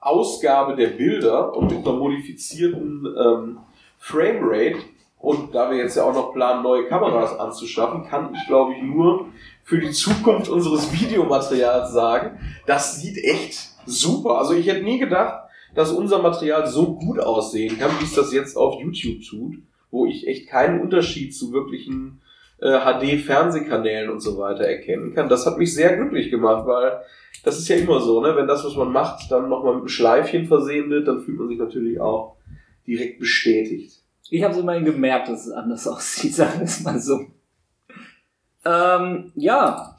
Ausgabe 0.00 0.76
der 0.76 0.88
Bilder 0.88 1.56
und 1.56 1.70
mit 1.70 1.78
einer 1.78 1.96
modifizierten 1.96 3.06
ähm, 3.06 3.58
Framerate. 3.96 4.80
Und 5.18 5.54
da 5.54 5.70
wir 5.70 5.78
jetzt 5.78 5.96
ja 5.96 6.04
auch 6.04 6.12
noch 6.12 6.34
planen, 6.34 6.62
neue 6.62 6.88
Kameras 6.88 7.40
anzuschaffen, 7.40 8.04
kann 8.04 8.34
ich, 8.34 8.46
glaube 8.46 8.74
ich, 8.74 8.82
nur 8.82 9.28
für 9.62 9.80
die 9.80 9.92
Zukunft 9.92 10.50
unseres 10.50 10.92
Videomaterials 10.92 11.94
sagen, 11.94 12.38
das 12.66 13.00
sieht 13.00 13.16
echt 13.16 13.70
super. 13.86 14.36
Also 14.36 14.52
ich 14.52 14.66
hätte 14.66 14.84
nie 14.84 14.98
gedacht, 14.98 15.48
dass 15.74 15.90
unser 15.90 16.20
Material 16.20 16.66
so 16.66 16.96
gut 16.96 17.18
aussehen 17.18 17.78
kann, 17.78 17.92
wie 17.98 18.04
es 18.04 18.12
das 18.12 18.30
jetzt 18.30 18.58
auf 18.58 18.78
YouTube 18.78 19.22
tut, 19.26 19.54
wo 19.90 20.04
ich 20.04 20.26
echt 20.26 20.48
keinen 20.48 20.82
Unterschied 20.82 21.34
zu 21.34 21.54
wirklichen 21.54 22.20
äh, 22.62 22.78
HD-Fernsehkanälen 22.78 24.08
und 24.08 24.20
so 24.20 24.38
weiter 24.38 24.64
erkennen 24.64 25.12
kann. 25.12 25.28
Das 25.28 25.44
hat 25.46 25.58
mich 25.58 25.74
sehr 25.74 25.96
glücklich 25.96 26.30
gemacht, 26.30 26.64
weil 26.66 27.02
das 27.44 27.58
ist 27.58 27.68
ja 27.68 27.76
immer 27.76 28.00
so, 28.00 28.20
ne? 28.20 28.36
wenn 28.36 28.46
das, 28.46 28.64
was 28.64 28.76
man 28.76 28.92
macht, 28.92 29.30
dann 29.30 29.48
nochmal 29.48 29.74
mit 29.74 29.80
einem 29.80 29.88
Schleifchen 29.88 30.46
versehen 30.46 30.88
wird, 30.88 31.08
dann 31.08 31.20
fühlt 31.20 31.38
man 31.38 31.48
sich 31.48 31.58
natürlich 31.58 32.00
auch 32.00 32.36
direkt 32.86 33.18
bestätigt. 33.18 34.00
Ich 34.30 34.44
habe 34.44 34.54
es 34.54 34.60
immerhin 34.60 34.84
gemerkt, 34.84 35.28
dass 35.28 35.46
es 35.46 35.52
anders 35.52 35.88
aussieht, 35.88 36.34
sagen 36.34 36.60
wir 36.60 36.64
es 36.64 36.82
mal 36.84 37.00
so. 37.00 37.20
Ähm, 38.64 39.32
ja, 39.34 39.96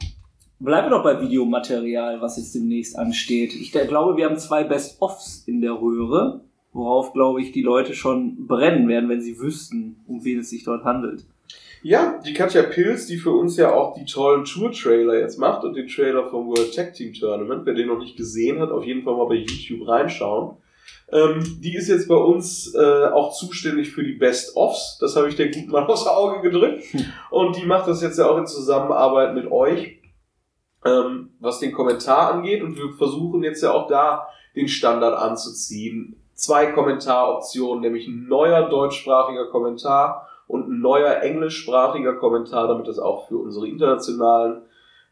bleiben 0.60 0.88
wir 0.88 0.98
doch 0.98 1.04
bei 1.04 1.20
Videomaterial, 1.20 2.22
was 2.22 2.38
jetzt 2.38 2.56
demnächst 2.56 2.98
ansteht. 2.98 3.54
Ich 3.54 3.74
glaube, 3.74 4.16
wir 4.16 4.26
haben 4.26 4.38
zwei 4.38 4.64
Best-Offs 4.64 5.44
in 5.46 5.60
der 5.60 5.74
Röhre, 5.74 6.46
worauf, 6.72 7.12
glaube 7.12 7.42
ich, 7.42 7.52
die 7.52 7.62
Leute 7.62 7.94
schon 7.94 8.48
brennen 8.48 8.88
werden, 8.88 9.10
wenn 9.10 9.22
sie 9.22 9.38
wüssten, 9.38 9.98
um 10.08 10.24
wen 10.24 10.40
es 10.40 10.50
sich 10.50 10.64
dort 10.64 10.86
handelt. 10.86 11.26
Ja, 11.86 12.18
die 12.26 12.34
Katja 12.34 12.64
Pilz, 12.64 13.08
die 13.08 13.18
für 13.18 13.32
uns 13.32 13.58
ja 13.58 13.74
auch 13.74 13.94
die 13.94 14.06
tollen 14.06 14.46
Tour-Trailer 14.46 15.20
jetzt 15.20 15.38
macht 15.38 15.66
und 15.66 15.76
den 15.76 15.90
Trailer 15.90 16.30
vom 16.30 16.48
World 16.48 16.74
Tag 16.74 16.94
Team 16.94 17.14
Tournament, 17.14 17.66
wer 17.66 17.74
den 17.74 17.90
noch 17.90 18.00
nicht 18.00 18.16
gesehen 18.16 18.62
hat, 18.62 18.72
auf 18.72 18.86
jeden 18.86 19.04
Fall 19.04 19.18
mal 19.18 19.28
bei 19.28 19.36
YouTube 19.36 19.86
reinschauen. 19.86 20.56
Ähm, 21.12 21.44
die 21.62 21.76
ist 21.76 21.90
jetzt 21.90 22.08
bei 22.08 22.16
uns 22.16 22.74
äh, 22.74 23.08
auch 23.08 23.34
zuständig 23.34 23.92
für 23.92 24.02
die 24.02 24.14
Best-Offs. 24.14 24.98
Das 25.02 25.18
habe 25.18 25.28
ich 25.28 25.36
der 25.36 25.52
gut 25.52 25.68
mal 25.68 25.84
aufs 25.88 26.08
Auge 26.08 26.42
gedrückt. 26.42 26.86
Und 27.30 27.58
die 27.58 27.66
macht 27.66 27.90
das 27.90 28.02
jetzt 28.02 28.18
ja 28.18 28.30
auch 28.30 28.38
in 28.38 28.48
Zusammenarbeit 28.48 29.36
mit 29.36 29.52
euch, 29.52 30.00
ähm, 30.86 31.32
was 31.42 31.60
den 31.60 31.74
Kommentar 31.74 32.32
angeht. 32.32 32.64
Und 32.64 32.78
wir 32.78 32.94
versuchen 32.94 33.44
jetzt 33.44 33.62
ja 33.62 33.74
auch 33.74 33.88
da 33.88 34.28
den 34.56 34.70
Standard 34.70 35.18
anzuziehen. 35.18 36.16
Zwei 36.34 36.68
Kommentaroptionen, 36.68 37.82
nämlich 37.82 38.08
ein 38.08 38.28
neuer 38.30 38.70
deutschsprachiger 38.70 39.48
Kommentar 39.48 40.30
und 40.48 40.70
ein 40.70 40.80
neuer 40.80 41.22
englischsprachiger 41.22 42.14
Kommentar, 42.16 42.68
damit 42.68 42.88
das 42.88 43.00
auch 43.00 43.28
für 43.28 43.38
unsere 43.38 43.68
internationalen 43.68 44.62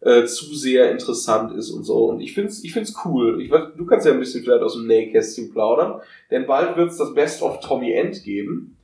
äh, 0.02 0.26
Zuseher 0.26 0.92
interessant 0.92 1.54
ist 1.54 1.70
und 1.72 1.84
so. 1.84 2.06
Und 2.06 2.22
ich 2.22 2.34
find's, 2.34 2.64
ich 2.64 2.74
find's 2.74 2.96
cool. 3.06 3.42
Ich 3.42 3.52
weiß, 3.52 3.74
du 3.78 3.86
kannst 3.86 4.06
ja 4.06 4.14
ein 4.14 4.20
bisschen 4.20 4.44
vielleicht 4.44 4.64
aus 4.64 4.74
dem 4.74 4.88
Nähkästchen 4.88 5.52
plaudern, 5.52 6.02
denn 6.32 6.46
bald 6.48 6.76
wird's 6.76 6.98
das 6.98 7.14
Best 7.14 7.42
of 7.42 7.60
Tommy 7.60 7.94
End 7.94 8.24
geben. 8.24 8.78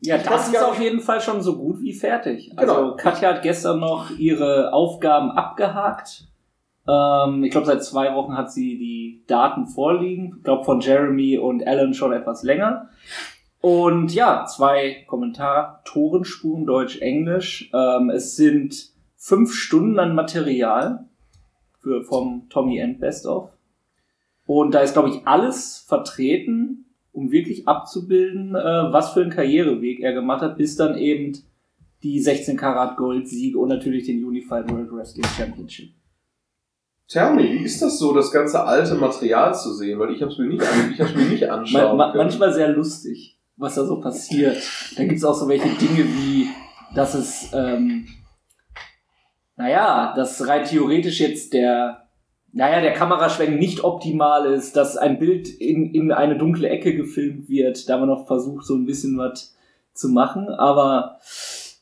Ja, 0.00 0.16
Ich 0.16 0.22
das 0.22 0.48
ist 0.48 0.62
auf 0.62 0.80
jeden 0.80 1.00
Fall 1.00 1.20
schon 1.20 1.40
so 1.40 1.56
gut 1.56 1.80
wie 1.80 1.94
fertig. 1.94 2.52
Also 2.56 2.74
Genau. 2.74 2.96
Katja 2.96 3.34
hat 3.34 3.42
gestern 3.42 3.80
noch 3.80 4.10
ihre 4.18 4.72
Aufgaben 4.72 5.30
abgehakt. 5.30 6.26
Ähm, 6.86 7.44
ich 7.44 7.50
glaube, 7.50 7.66
seit 7.66 7.82
zwei 7.82 8.14
Wochen 8.14 8.36
hat 8.36 8.52
sie 8.52 8.76
die 8.76 9.24
Daten 9.26 9.66
vorliegen. 9.66 10.34
Ich 10.38 10.44
glaube, 10.44 10.64
von 10.64 10.80
Jeremy 10.80 11.38
und 11.38 11.66
Alan 11.66 11.94
schon 11.94 12.12
etwas 12.12 12.42
länger. 12.42 12.90
Und 13.64 14.12
ja, 14.12 14.44
zwei 14.44 15.06
Kommentartorenspuren, 15.06 16.66
Deutsch, 16.66 17.00
Englisch. 17.00 17.70
Ähm, 17.72 18.10
es 18.10 18.36
sind 18.36 18.90
fünf 19.16 19.54
Stunden 19.54 19.98
an 19.98 20.14
Material 20.14 21.06
für, 21.80 22.04
vom 22.04 22.46
Tommy 22.50 22.76
End 22.76 23.00
Best 23.00 23.24
of. 23.24 23.56
Und 24.44 24.74
da 24.74 24.80
ist, 24.80 24.92
glaube 24.92 25.08
ich, 25.08 25.26
alles 25.26 25.82
vertreten, 25.88 26.84
um 27.10 27.32
wirklich 27.32 27.66
abzubilden, 27.66 28.54
äh, 28.54 28.92
was 28.92 29.14
für 29.14 29.22
einen 29.22 29.30
Karriereweg 29.30 30.00
er 30.00 30.12
gemacht 30.12 30.42
hat, 30.42 30.58
bis 30.58 30.76
dann 30.76 30.98
eben 30.98 31.32
die 32.02 32.20
16 32.20 32.58
Karat 32.58 32.98
Gold 32.98 33.30
Siege 33.30 33.58
und 33.58 33.70
natürlich 33.70 34.04
den 34.04 34.22
Unified 34.22 34.70
World 34.70 34.92
Wrestling 34.92 35.24
Championship. 35.38 35.88
Tell 37.08 37.34
me, 37.34 37.44
wie 37.44 37.64
ist 37.64 37.80
das 37.80 37.98
so, 37.98 38.12
das 38.12 38.30
ganze 38.30 38.62
alte 38.62 38.94
Material 38.96 39.54
zu 39.54 39.72
sehen? 39.72 39.98
Weil 39.98 40.12
ich 40.12 40.20
habe 40.20 40.32
es 40.32 40.36
mir 40.36 40.48
nicht, 40.48 40.62
ich 40.92 41.00
hab's 41.00 41.14
mir 41.14 41.24
nicht 41.24 41.48
anschauen 41.48 41.96
ma 41.96 42.12
können. 42.12 42.24
manchmal 42.24 42.52
sehr 42.52 42.68
lustig, 42.68 43.33
was 43.56 43.74
da 43.74 43.84
so 43.84 44.00
passiert. 44.00 44.62
Da 44.96 45.04
gibt's 45.04 45.24
auch 45.24 45.34
so 45.34 45.48
welche 45.48 45.68
Dinge 45.68 46.04
wie, 46.04 46.48
dass 46.94 47.14
es, 47.14 47.50
ähm, 47.52 48.06
naja, 49.56 50.14
dass 50.16 50.46
rein 50.46 50.64
theoretisch 50.64 51.20
jetzt 51.20 51.52
der, 51.52 52.08
naja, 52.52 52.80
der 52.80 52.92
Kameraschwenk 52.92 53.58
nicht 53.58 53.82
optimal 53.82 54.52
ist, 54.52 54.76
dass 54.76 54.96
ein 54.96 55.18
Bild 55.18 55.48
in, 55.48 55.94
in 55.94 56.12
eine 56.12 56.36
dunkle 56.36 56.68
Ecke 56.68 56.94
gefilmt 56.94 57.48
wird, 57.48 57.88
da 57.88 57.98
man 57.98 58.08
noch 58.08 58.26
versucht, 58.26 58.64
so 58.64 58.74
ein 58.74 58.86
bisschen 58.86 59.16
was 59.18 59.54
zu 59.92 60.08
machen, 60.08 60.48
aber 60.48 61.18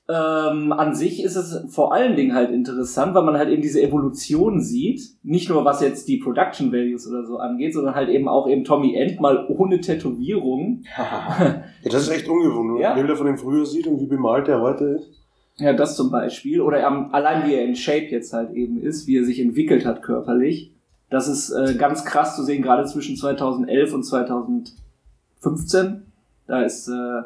ähm, 0.08 0.72
an 0.72 0.94
sich 0.94 1.22
ist 1.22 1.36
es 1.36 1.64
vor 1.72 1.94
allen 1.94 2.16
Dingen 2.16 2.34
halt 2.34 2.50
interessant, 2.50 3.14
weil 3.14 3.22
man 3.22 3.36
halt 3.38 3.48
eben 3.50 3.62
diese 3.62 3.80
Evolution 3.80 4.60
sieht. 4.60 5.00
Nicht 5.22 5.48
nur 5.48 5.64
was 5.64 5.80
jetzt 5.80 6.08
die 6.08 6.18
Production 6.18 6.72
Values 6.72 7.08
oder 7.08 7.24
so 7.24 7.38
angeht, 7.38 7.72
sondern 7.74 7.94
halt 7.94 8.08
eben 8.08 8.28
auch 8.28 8.48
eben 8.48 8.64
Tommy 8.64 8.96
End 8.96 9.20
mal 9.20 9.46
ohne 9.48 9.80
Tätowierung. 9.80 10.82
Ja, 10.98 11.62
das 11.84 12.02
ist 12.02 12.10
echt 12.10 12.28
ungewohnt, 12.28 12.66
wenn 12.68 12.72
man 12.74 12.82
Ja. 12.82 12.94
Bilder 12.94 13.16
von 13.16 13.28
ihm 13.28 13.38
früher 13.38 13.64
sieht 13.64 13.86
und 13.86 14.00
wie 14.00 14.06
bemalt 14.06 14.48
er 14.48 14.60
heute 14.60 14.84
ist. 14.86 15.10
Ja, 15.56 15.72
das 15.72 15.96
zum 15.96 16.10
Beispiel. 16.10 16.60
Oder 16.60 16.84
am- 16.86 17.14
allein 17.14 17.48
wie 17.48 17.54
er 17.54 17.64
in 17.64 17.76
Shape 17.76 18.06
jetzt 18.10 18.32
halt 18.32 18.52
eben 18.54 18.82
ist, 18.82 19.06
wie 19.06 19.16
er 19.18 19.24
sich 19.24 19.38
entwickelt 19.40 19.86
hat 19.86 20.02
körperlich. 20.02 20.72
Das 21.10 21.28
ist 21.28 21.50
äh, 21.50 21.74
ganz 21.74 22.04
krass 22.04 22.34
zu 22.36 22.42
sehen, 22.42 22.62
gerade 22.62 22.84
zwischen 22.86 23.16
2011 23.16 23.94
und 23.94 24.02
2015. 24.02 26.02
Da 26.46 26.62
ist 26.62 26.88
äh, 26.88 27.22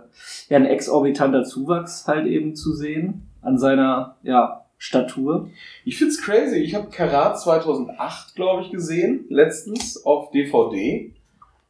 ja 0.48 0.56
ein 0.56 0.66
exorbitanter 0.66 1.44
Zuwachs 1.44 2.06
halt 2.06 2.26
eben 2.26 2.54
zu 2.54 2.72
sehen 2.72 3.28
an 3.42 3.58
seiner 3.58 4.16
ja, 4.22 4.64
Statur. 4.78 5.50
Ich 5.84 5.98
find's 5.98 6.20
crazy. 6.20 6.56
Ich 6.56 6.74
habe 6.74 6.90
Karat 6.90 7.40
2008, 7.40 8.34
glaube 8.34 8.62
ich, 8.62 8.70
gesehen, 8.70 9.24
letztens 9.28 10.04
auf 10.04 10.30
DVD. 10.30 11.12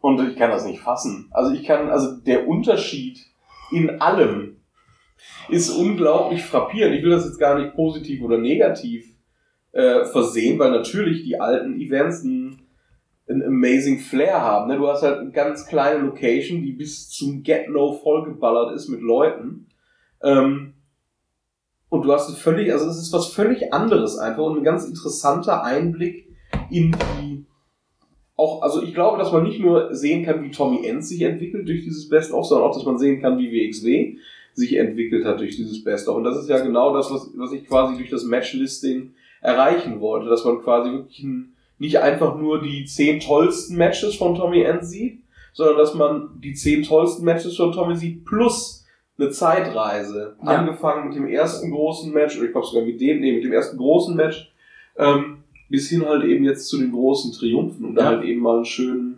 Und 0.00 0.20
ich 0.28 0.36
kann 0.36 0.50
das 0.50 0.66
nicht 0.66 0.80
fassen. 0.80 1.28
Also 1.32 1.52
ich 1.52 1.64
kann, 1.64 1.88
also 1.88 2.16
der 2.16 2.46
Unterschied 2.48 3.24
in 3.70 4.00
allem 4.00 4.56
ist 5.48 5.70
unglaublich 5.70 6.44
frappierend. 6.44 6.96
Ich 6.96 7.02
will 7.02 7.10
das 7.10 7.24
jetzt 7.24 7.38
gar 7.38 7.58
nicht 7.58 7.74
positiv 7.74 8.22
oder 8.22 8.38
negativ 8.38 9.04
äh, 9.72 10.04
versehen, 10.04 10.58
weil 10.58 10.70
natürlich 10.70 11.24
die 11.24 11.40
alten 11.40 11.80
Events 11.80 12.22
ein, 12.22 12.45
ein 13.28 13.42
amazing 13.42 13.98
Flair 13.98 14.40
haben. 14.40 14.68
Ne? 14.68 14.76
Du 14.76 14.86
hast 14.86 15.02
halt 15.02 15.18
eine 15.18 15.30
ganz 15.30 15.66
kleine 15.66 16.00
Location, 16.00 16.62
die 16.62 16.72
bis 16.72 17.08
zum 17.08 17.42
Get-No 17.42 17.94
vollgeballert 17.94 18.74
ist 18.74 18.88
mit 18.88 19.00
Leuten. 19.00 19.66
Ähm, 20.22 20.74
und 21.88 22.02
du 22.02 22.12
hast 22.12 22.36
völlig, 22.38 22.72
also 22.72 22.88
es 22.88 22.98
ist 22.98 23.12
was 23.12 23.28
völlig 23.28 23.72
anderes 23.72 24.18
einfach 24.18 24.44
und 24.44 24.58
ein 24.58 24.64
ganz 24.64 24.84
interessanter 24.84 25.64
Einblick 25.64 26.28
in 26.70 26.92
die 26.92 27.46
auch, 28.36 28.60
also 28.62 28.82
ich 28.82 28.92
glaube, 28.92 29.18
dass 29.18 29.32
man 29.32 29.44
nicht 29.44 29.60
nur 29.60 29.94
sehen 29.94 30.24
kann, 30.24 30.42
wie 30.42 30.50
Tommy 30.50 30.86
End 30.86 31.04
sich 31.04 31.22
entwickelt 31.22 31.66
durch 31.66 31.84
dieses 31.84 32.08
Best-of, 32.08 32.44
sondern 32.44 32.68
auch, 32.68 32.74
dass 32.74 32.84
man 32.84 32.98
sehen 32.98 33.20
kann, 33.20 33.38
wie 33.38 33.50
WXW 33.50 34.18
sich 34.52 34.76
entwickelt 34.76 35.24
hat 35.24 35.40
durch 35.40 35.56
dieses 35.56 35.82
Best-of. 35.82 36.16
Und 36.16 36.24
das 36.24 36.36
ist 36.38 36.48
ja 36.48 36.58
genau 36.58 36.94
das, 36.94 37.10
was, 37.10 37.30
was 37.34 37.52
ich 37.52 37.66
quasi 37.66 37.96
durch 37.96 38.10
das 38.10 38.24
Match-Listing 38.24 39.14
erreichen 39.40 40.00
wollte, 40.00 40.28
dass 40.28 40.44
man 40.44 40.60
quasi 40.60 40.90
wirklich 40.90 41.22
ein, 41.22 41.55
nicht 41.78 41.98
einfach 41.98 42.36
nur 42.36 42.62
die 42.62 42.84
zehn 42.84 43.20
tollsten 43.20 43.76
Matches 43.76 44.14
von 44.16 44.34
Tommy 44.34 44.62
End 44.62 44.84
sieht, 44.84 45.20
sondern 45.52 45.76
dass 45.78 45.94
man 45.94 46.30
die 46.42 46.54
zehn 46.54 46.82
tollsten 46.82 47.24
Matches 47.24 47.56
von 47.56 47.72
Tommy 47.72 47.96
sieht 47.96 48.24
plus 48.24 48.84
eine 49.18 49.30
Zeitreise. 49.30 50.36
Ja. 50.42 50.48
Angefangen 50.58 51.08
mit 51.08 51.16
dem 51.16 51.26
ersten 51.26 51.70
großen 51.70 52.12
Match, 52.12 52.36
oder 52.36 52.46
ich 52.46 52.52
glaube 52.52 52.66
sogar 52.66 52.84
mit 52.84 53.00
dem, 53.00 53.20
nee, 53.20 53.32
mit 53.32 53.44
dem 53.44 53.52
ersten 53.52 53.76
großen 53.78 54.14
Match, 54.14 54.52
ähm, 54.98 55.38
bis 55.68 55.88
hin 55.88 56.04
halt 56.06 56.24
eben 56.24 56.44
jetzt 56.44 56.68
zu 56.68 56.78
den 56.78 56.92
großen 56.92 57.32
Triumphen 57.32 57.86
und 57.86 57.94
da 57.94 58.02
Ja. 58.02 58.08
halt 58.18 58.24
eben 58.24 58.40
mal 58.40 58.56
einen 58.56 58.64
schönen. 58.64 59.15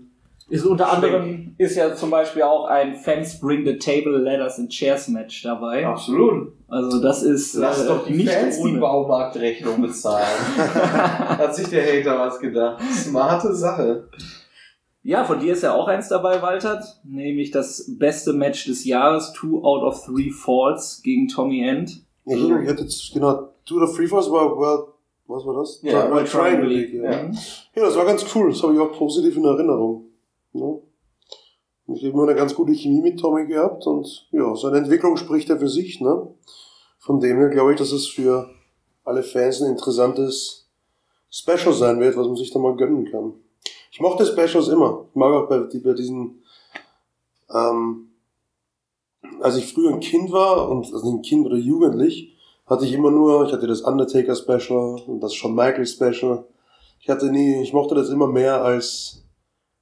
Ist 0.50 0.64
unter 0.64 0.90
anderem 0.90 1.54
ist 1.58 1.76
ja 1.76 1.94
zum 1.94 2.10
Beispiel 2.10 2.42
auch 2.42 2.64
ein 2.66 2.94
Fans 2.94 3.38
Bring 3.38 3.66
the 3.66 3.76
Table, 3.78 4.16
Ladders 4.16 4.58
and 4.58 4.70
Chairs 4.70 5.06
Match 5.08 5.42
dabei. 5.42 5.86
Absolut. 5.86 6.52
Also 6.68 7.02
das 7.02 7.22
ist 7.22 7.54
Lass 7.54 7.84
äh, 7.84 7.86
doch 7.88 8.06
die 8.06 8.14
nicht 8.14 8.30
Fans 8.30 8.56
die 8.56 8.62
ohne. 8.62 8.78
Baumarktrechnung 8.78 9.82
bezahlen. 9.82 10.24
Hat 10.56 11.54
sich 11.54 11.68
der 11.68 11.82
Hater 11.84 12.18
was 12.18 12.38
gedacht. 12.40 12.82
Smarte 12.92 13.54
Sache. 13.54 14.08
Ja, 15.02 15.24
von 15.24 15.38
dir 15.38 15.52
ist 15.52 15.62
ja 15.62 15.74
auch 15.74 15.86
eins 15.86 16.08
dabei, 16.08 16.40
Walter, 16.42 16.82
nämlich 17.04 17.50
das 17.50 17.86
beste 17.98 18.32
Match 18.32 18.66
des 18.66 18.84
Jahres, 18.84 19.32
Two 19.32 19.62
out 19.62 19.82
of 19.82 20.04
Three 20.04 20.30
Falls 20.30 21.02
gegen 21.02 21.28
Tommy 21.28 21.62
End. 21.66 22.02
Ja, 22.24 22.36
ich 22.36 22.68
hatte 22.68 22.82
jetzt, 22.82 23.12
genau, 23.12 23.50
Two 23.64 23.84
the 23.86 23.92
Free 23.94 24.06
Falls 24.06 24.30
war, 24.30 24.58
war, 24.58 24.88
was 25.26 25.46
war 25.46 25.60
das? 25.60 25.80
Ja, 25.82 26.10
World 26.10 26.26
Triangle 26.30 26.68
League. 26.68 26.94
ja. 26.94 27.10
Ja, 27.10 27.30
das 27.74 27.96
war 27.96 28.04
ganz 28.06 28.24
cool. 28.34 28.50
Das 28.50 28.62
habe 28.62 28.74
ich 28.74 28.80
auch 28.80 28.92
positiv 28.92 29.36
in 29.36 29.44
Erinnerung. 29.44 30.07
Ich 31.90 32.04
habe 32.04 32.12
immer 32.12 32.24
eine 32.24 32.34
ganz 32.34 32.54
gute 32.54 32.74
Chemie 32.74 33.00
mit 33.00 33.18
Tommy 33.18 33.46
gehabt 33.46 33.86
und 33.86 34.26
ja, 34.30 34.54
seine 34.54 34.76
Entwicklung 34.78 35.16
spricht 35.16 35.48
ja 35.48 35.56
für 35.56 35.70
sich. 35.70 36.00
Ne? 36.02 36.28
Von 36.98 37.18
dem 37.18 37.38
her 37.38 37.48
glaube 37.48 37.72
ich, 37.72 37.78
dass 37.78 37.92
es 37.92 38.06
für 38.06 38.50
alle 39.04 39.22
Fans 39.22 39.62
ein 39.62 39.70
interessantes 39.70 40.68
Special 41.30 41.72
sein 41.72 41.98
wird, 41.98 42.14
was 42.16 42.26
man 42.26 42.36
sich 42.36 42.50
da 42.50 42.58
mal 42.58 42.76
gönnen 42.76 43.10
kann. 43.10 43.32
Ich 43.90 44.00
mochte 44.00 44.26
Specials 44.26 44.68
immer. 44.68 45.06
Ich 45.08 45.16
mag 45.16 45.32
auch 45.32 45.48
bei, 45.48 45.60
bei 45.60 45.94
diesen, 45.94 46.42
ähm, 47.54 48.10
als 49.40 49.56
ich 49.56 49.72
früher 49.72 49.94
ein 49.94 50.00
Kind 50.00 50.30
war 50.30 50.68
und 50.68 50.92
also 50.92 51.10
ein 51.10 51.22
Kind 51.22 51.46
oder 51.46 51.56
jugendlich, 51.56 52.36
hatte 52.66 52.84
ich 52.84 52.92
immer 52.92 53.10
nur, 53.10 53.46
ich 53.46 53.52
hatte 53.52 53.66
das 53.66 53.80
Undertaker 53.80 54.34
Special 54.34 55.00
und 55.06 55.20
das 55.20 55.34
Shawn 55.34 55.54
Michaels 55.54 55.92
Special. 55.92 56.44
Ich 57.00 57.08
hatte 57.08 57.30
nie, 57.30 57.62
ich 57.62 57.72
mochte 57.72 57.94
das 57.94 58.10
immer 58.10 58.26
mehr 58.26 58.62
als 58.62 59.22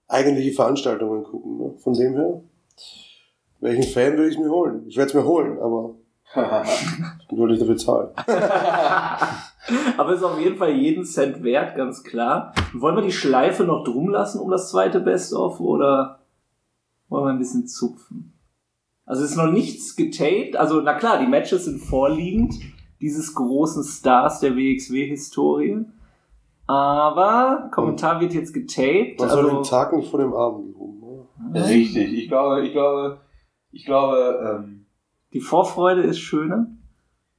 eigentliche 0.09 0.53
Veranstaltungen 0.53 1.25
gucken. 1.25 1.59
Ne? 1.59 1.75
Von 1.79 1.95
dem 1.95 2.15
her, 2.15 2.41
welchen 3.61 3.85
Fan 3.85 4.17
würde 4.17 4.31
ich 4.31 4.39
mir 4.39 4.51
holen? 4.51 4.85
Ich 4.87 4.97
werde 4.97 5.09
es 5.09 5.15
mir 5.15 5.25
holen, 5.25 5.59
aber 5.59 5.95
ich 7.31 7.39
will 7.39 7.49
nicht 7.49 7.63
dafür 7.63 7.77
zahlen. 7.77 8.11
Aber 9.97 10.13
ist 10.13 10.23
auf 10.23 10.39
jeden 10.39 10.57
Fall 10.57 10.71
jeden 10.71 11.05
Cent 11.05 11.43
wert, 11.43 11.77
ganz 11.77 12.05
klar. 12.05 12.55
Wollen 12.73 12.95
wir 12.95 13.03
die 13.03 13.11
Schleife 13.11 13.65
noch 13.65 13.83
drum 13.83 14.11
lassen 14.11 14.41
um 14.41 14.51
das 14.51 14.71
zweite 14.71 15.01
Best-of 15.01 15.59
oder 15.59 16.21
wollen 17.09 17.25
wir 17.25 17.31
ein 17.31 17.39
bisschen 17.39 17.67
zupfen? 17.67 18.33
Also 19.05 19.25
es 19.25 19.31
ist 19.31 19.37
noch 19.37 19.51
nichts 19.51 19.97
getaped. 19.97 20.57
Also 20.57 20.81
na 20.81 20.95
klar, 20.95 21.19
die 21.19 21.27
Matches 21.27 21.65
sind 21.65 21.81
vorliegend 21.81 22.55
dieses 23.01 23.35
großen 23.35 23.85
Stars 23.85 24.41
der 24.41 24.57
WXW-Historie. 24.57 25.85
Aber 26.67 27.69
Kommentar 27.73 28.21
wird 28.21 28.35
jetzt 28.35 28.53
getaped. 28.53 29.21
Man 29.21 29.29
soll 29.29 29.45
den 29.45 29.57
Also, 29.59 29.71
Tag 29.71 29.93
nicht 29.93 30.11
vor 30.11 30.21
dem 30.21 30.35
Abend 30.35 30.75
loben. 30.77 31.29
Ne? 31.53 31.65
Richtig. 31.69 32.13
Ich 32.19 32.29
glaube, 32.29 32.67
ich 32.67 32.73
glaube, 32.73 33.21
ich 33.73 33.85
glaube, 33.85 34.59
ähm, 34.65 34.87
die 35.33 35.41
Vorfreude 35.41 36.03
ist 36.03 36.19
schöner. 36.19 36.67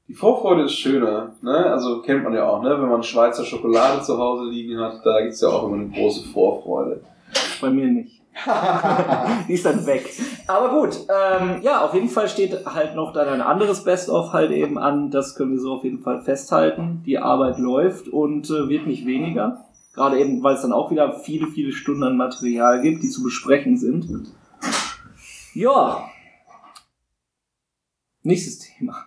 die 0.07 0.13
Vorfreude 0.13 0.63
ist 0.63 0.73
schöner. 0.75 1.35
Ne? 1.41 1.65
Also 1.65 2.01
kennt 2.01 2.23
man 2.23 2.33
ja 2.33 2.47
auch, 2.49 2.61
ne? 2.61 2.81
wenn 2.81 2.87
man 2.89 3.03
Schweizer 3.03 3.43
Schokolade 3.43 4.01
zu 4.01 4.17
Hause 4.17 4.45
liegen 4.49 4.79
hat, 4.79 5.01
da 5.03 5.21
gibt's 5.21 5.41
ja 5.41 5.49
auch 5.49 5.65
immer 5.67 5.75
eine 5.75 5.89
große 5.89 6.29
Vorfreude. 6.29 7.01
Bei 7.59 7.69
mir 7.69 7.87
nicht. 7.87 8.16
Die 9.47 9.53
ist 9.53 9.65
dann 9.65 9.85
weg. 9.85 10.09
Aber 10.47 10.69
gut, 10.69 11.05
ähm, 11.09 11.61
ja, 11.61 11.83
auf 11.83 11.93
jeden 11.93 12.09
Fall 12.09 12.27
steht 12.29 12.65
halt 12.65 12.95
noch 12.95 13.13
dann 13.13 13.27
ein 13.27 13.41
anderes 13.41 13.83
Best-of 13.83 14.33
halt 14.33 14.51
eben 14.51 14.77
an. 14.77 15.11
Das 15.11 15.35
können 15.35 15.51
wir 15.51 15.59
so 15.59 15.73
auf 15.73 15.83
jeden 15.83 15.99
Fall 15.99 16.21
festhalten. 16.21 17.03
Die 17.05 17.17
Arbeit 17.17 17.57
läuft 17.57 18.07
und 18.07 18.49
äh, 18.49 18.69
wird 18.69 18.87
nicht 18.87 19.05
weniger. 19.05 19.65
Gerade 19.93 20.19
eben, 20.19 20.43
weil 20.43 20.55
es 20.55 20.61
dann 20.61 20.73
auch 20.73 20.91
wieder 20.91 21.19
viele, 21.19 21.47
viele 21.47 21.71
Stunden 21.71 22.03
an 22.03 22.17
Material 22.17 22.81
gibt, 22.81 23.01
die 23.01 23.09
zu 23.09 23.23
besprechen 23.23 23.77
sind. 23.77 24.07
Ja. 25.53 26.07
Nächstes 28.21 28.59
Thema. 28.59 29.05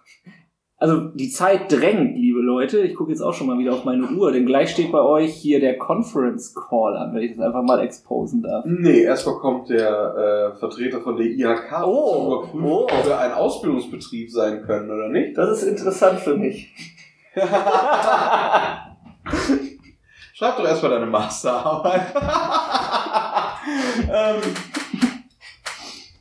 Also 0.76 1.08
die 1.08 1.28
Zeit 1.28 1.70
drängt, 1.70 2.16
liebe 2.16 2.29
Leute. 2.60 2.80
Ich 2.80 2.94
gucke 2.94 3.10
jetzt 3.10 3.22
auch 3.22 3.32
schon 3.32 3.46
mal 3.46 3.58
wieder 3.58 3.72
auf 3.72 3.86
meine 3.86 4.06
Uhr, 4.06 4.32
denn 4.32 4.44
gleich 4.44 4.70
steht 4.70 4.92
bei 4.92 5.00
euch 5.00 5.32
hier 5.32 5.60
der 5.60 5.78
Conference 5.78 6.54
Call 6.54 6.94
an, 6.94 7.14
wenn 7.14 7.22
ich 7.22 7.34
das 7.34 7.46
einfach 7.46 7.62
mal 7.62 7.80
exposen 7.80 8.42
darf. 8.42 8.66
Nee, 8.66 9.00
erstmal 9.00 9.36
kommt 9.36 9.70
der 9.70 10.52
äh, 10.52 10.58
Vertreter 10.58 11.00
von 11.00 11.16
der 11.16 11.24
IHK, 11.24 11.86
um 11.86 11.90
Oh, 11.90 12.12
zu 12.12 12.26
überprüfen, 12.26 12.68
oh. 12.70 12.84
ob 12.84 13.06
wir 13.06 13.18
ein 13.18 13.32
Ausbildungsbetrieb 13.32 14.30
sein 14.30 14.62
können 14.62 14.90
oder 14.90 15.08
nicht. 15.08 15.38
Das 15.38 15.62
ist 15.62 15.68
interessant 15.68 16.20
für 16.20 16.36
mich. 16.36 16.70
Schreib 20.34 20.56
doch 20.58 20.64
erstmal 20.66 20.92
deine 20.92 21.06
Masterarbeit. 21.06 22.14
ähm, 24.12 24.42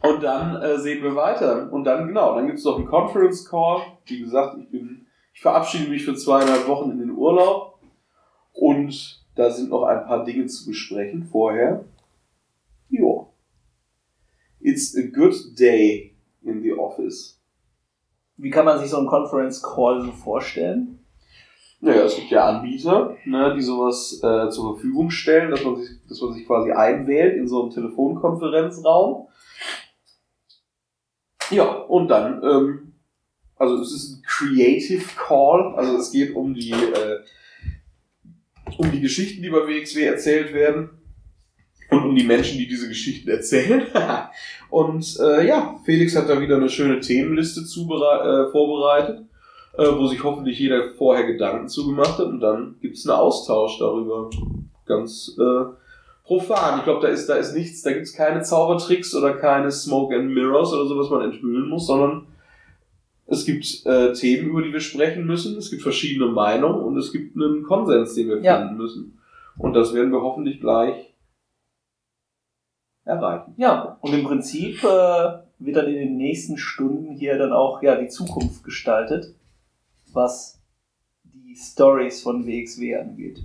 Und 0.01 0.23
dann 0.23 0.61
äh, 0.61 0.77
sehen 0.77 1.03
wir 1.03 1.15
weiter. 1.17 1.69
Und 1.69 1.83
dann, 1.83 2.07
genau, 2.07 2.35
dann 2.35 2.47
gibt 2.47 2.59
es 2.59 2.65
noch 2.65 2.77
einen 2.77 2.87
Conference 2.87 3.49
Call. 3.49 3.81
Wie 4.05 4.21
gesagt, 4.21 4.55
ich 4.57 4.69
bin, 4.71 5.05
ich 5.39 5.43
verabschiede 5.43 5.89
mich 5.89 6.03
für 6.03 6.15
zweieinhalb 6.15 6.67
Wochen 6.67 6.91
in 6.91 6.99
den 6.99 7.11
Urlaub. 7.11 7.79
Und 8.51 9.23
da 9.35 9.49
sind 9.49 9.69
noch 9.69 9.83
ein 9.83 10.05
paar 10.05 10.25
Dinge 10.25 10.47
zu 10.47 10.65
besprechen 10.67 11.23
vorher. 11.31 11.85
Jo. 12.89 13.31
It's 14.59 14.97
a 14.97 15.03
good 15.03 15.57
day 15.57 16.13
in 16.41 16.61
the 16.61 16.73
office. 16.73 17.39
Wie 18.35 18.49
kann 18.49 18.65
man 18.65 18.79
sich 18.79 18.89
so 18.89 18.97
einen 18.97 19.07
Conference 19.07 19.63
Call 19.63 20.01
so 20.01 20.11
vorstellen? 20.11 20.99
Naja, 21.79 22.01
es 22.01 22.17
gibt 22.17 22.31
ja 22.31 22.45
Anbieter, 22.45 23.15
ne, 23.23 23.53
die 23.55 23.61
sowas 23.61 24.19
äh, 24.21 24.49
zur 24.49 24.73
Verfügung 24.73 25.09
stellen, 25.09 25.51
dass 25.51 25.63
man, 25.63 25.77
sich, 25.77 25.89
dass 26.09 26.19
man 26.19 26.33
sich 26.33 26.45
quasi 26.45 26.73
einwählt 26.73 27.37
in 27.37 27.47
so 27.47 27.61
einen 27.61 27.71
Telefonkonferenzraum. 27.71 29.29
Ja, 31.49 31.71
und 31.71 32.09
dann, 32.09 32.43
ähm, 32.43 32.89
also 33.59 33.81
es 33.81 33.91
ist 33.91 34.09
ein 34.09 34.23
Creative 34.25 35.03
Call, 35.17 35.75
also 35.75 35.97
es 35.97 36.11
geht 36.11 36.33
um 36.33 36.53
die, 36.53 36.71
äh, 36.71 37.19
um 38.77 38.89
die 38.91 39.01
Geschichten, 39.01 39.43
die 39.43 39.49
bei 39.49 39.67
WXW 39.67 40.03
erzählt 40.03 40.53
werden 40.53 40.89
und 41.91 42.05
um 42.05 42.15
die 42.15 42.23
Menschen, 42.23 42.57
die 42.57 42.67
diese 42.67 42.87
Geschichten 42.87 43.29
erzählen. 43.29 43.83
und 44.69 45.19
äh, 45.19 45.45
ja, 45.45 45.77
Felix 45.83 46.15
hat 46.15 46.29
da 46.29 46.39
wieder 46.39 46.55
eine 46.55 46.69
schöne 46.69 47.01
Themenliste 47.01 47.61
äh, 47.61 48.51
vorbereitet, 48.51 49.25
äh, 49.77 49.85
wo 49.91 50.07
sich 50.07 50.23
hoffentlich 50.23 50.57
jeder 50.57 50.93
vorher 50.93 51.25
Gedanken 51.25 51.67
zugemacht 51.67 52.17
hat 52.17 52.27
und 52.27 52.39
dann 52.39 52.77
gibt's 52.81 53.07
einen 53.07 53.19
Austausch 53.19 53.77
darüber. 53.77 54.29
Ganz 54.85 55.35
äh, 55.37 55.65
profan. 56.23 56.79
Ich 56.79 56.85
glaube, 56.85 57.05
da 57.05 57.11
ist, 57.11 57.27
da 57.27 57.35
ist 57.35 57.53
nichts, 57.53 57.81
da 57.81 57.91
gibt's 57.91 58.13
keine 58.13 58.41
Zaubertricks 58.41 59.13
oder 59.15 59.33
keine 59.33 59.69
Smoke 59.69 60.15
and 60.15 60.33
Mirrors 60.33 60.71
oder 60.71 60.85
so, 60.85 60.97
was 60.97 61.09
man 61.09 61.29
enthüllen 61.29 61.67
muss, 61.67 61.87
sondern 61.87 62.27
es 63.29 63.45
gibt 63.45 63.85
äh, 63.85 64.13
Themen, 64.13 64.49
über 64.49 64.61
die 64.61 64.73
wir 64.73 64.79
sprechen 64.79 65.25
müssen, 65.25 65.57
es 65.57 65.69
gibt 65.69 65.81
verschiedene 65.81 66.31
Meinungen 66.31 66.81
und 66.83 66.97
es 66.97 67.11
gibt 67.11 67.35
einen 67.35 67.63
Konsens, 67.63 68.15
den 68.15 68.29
wir 68.29 68.41
Ja. 68.41 68.59
finden 68.59 68.77
müssen. 68.77 69.19
Und 69.57 69.73
das 69.73 69.93
werden 69.93 70.11
wir 70.11 70.21
hoffentlich 70.21 70.59
gleich 70.59 71.13
erreichen. 73.05 73.53
Ja, 73.57 73.97
und 74.01 74.13
im 74.13 74.23
Prinzip 74.23 74.83
äh, 74.83 75.39
wird 75.59 75.75
dann 75.75 75.87
in 75.87 75.95
den 75.95 76.17
nächsten 76.17 76.57
Stunden 76.57 77.11
hier 77.13 77.37
dann 77.37 77.51
auch 77.51 77.81
ja 77.81 77.95
die 77.95 78.07
Zukunft 78.07 78.63
gestaltet, 78.63 79.35
was 80.13 80.61
die 81.23 81.55
Stories 81.55 82.21
von 82.21 82.45
WXW 82.45 82.95
angeht. 82.95 83.39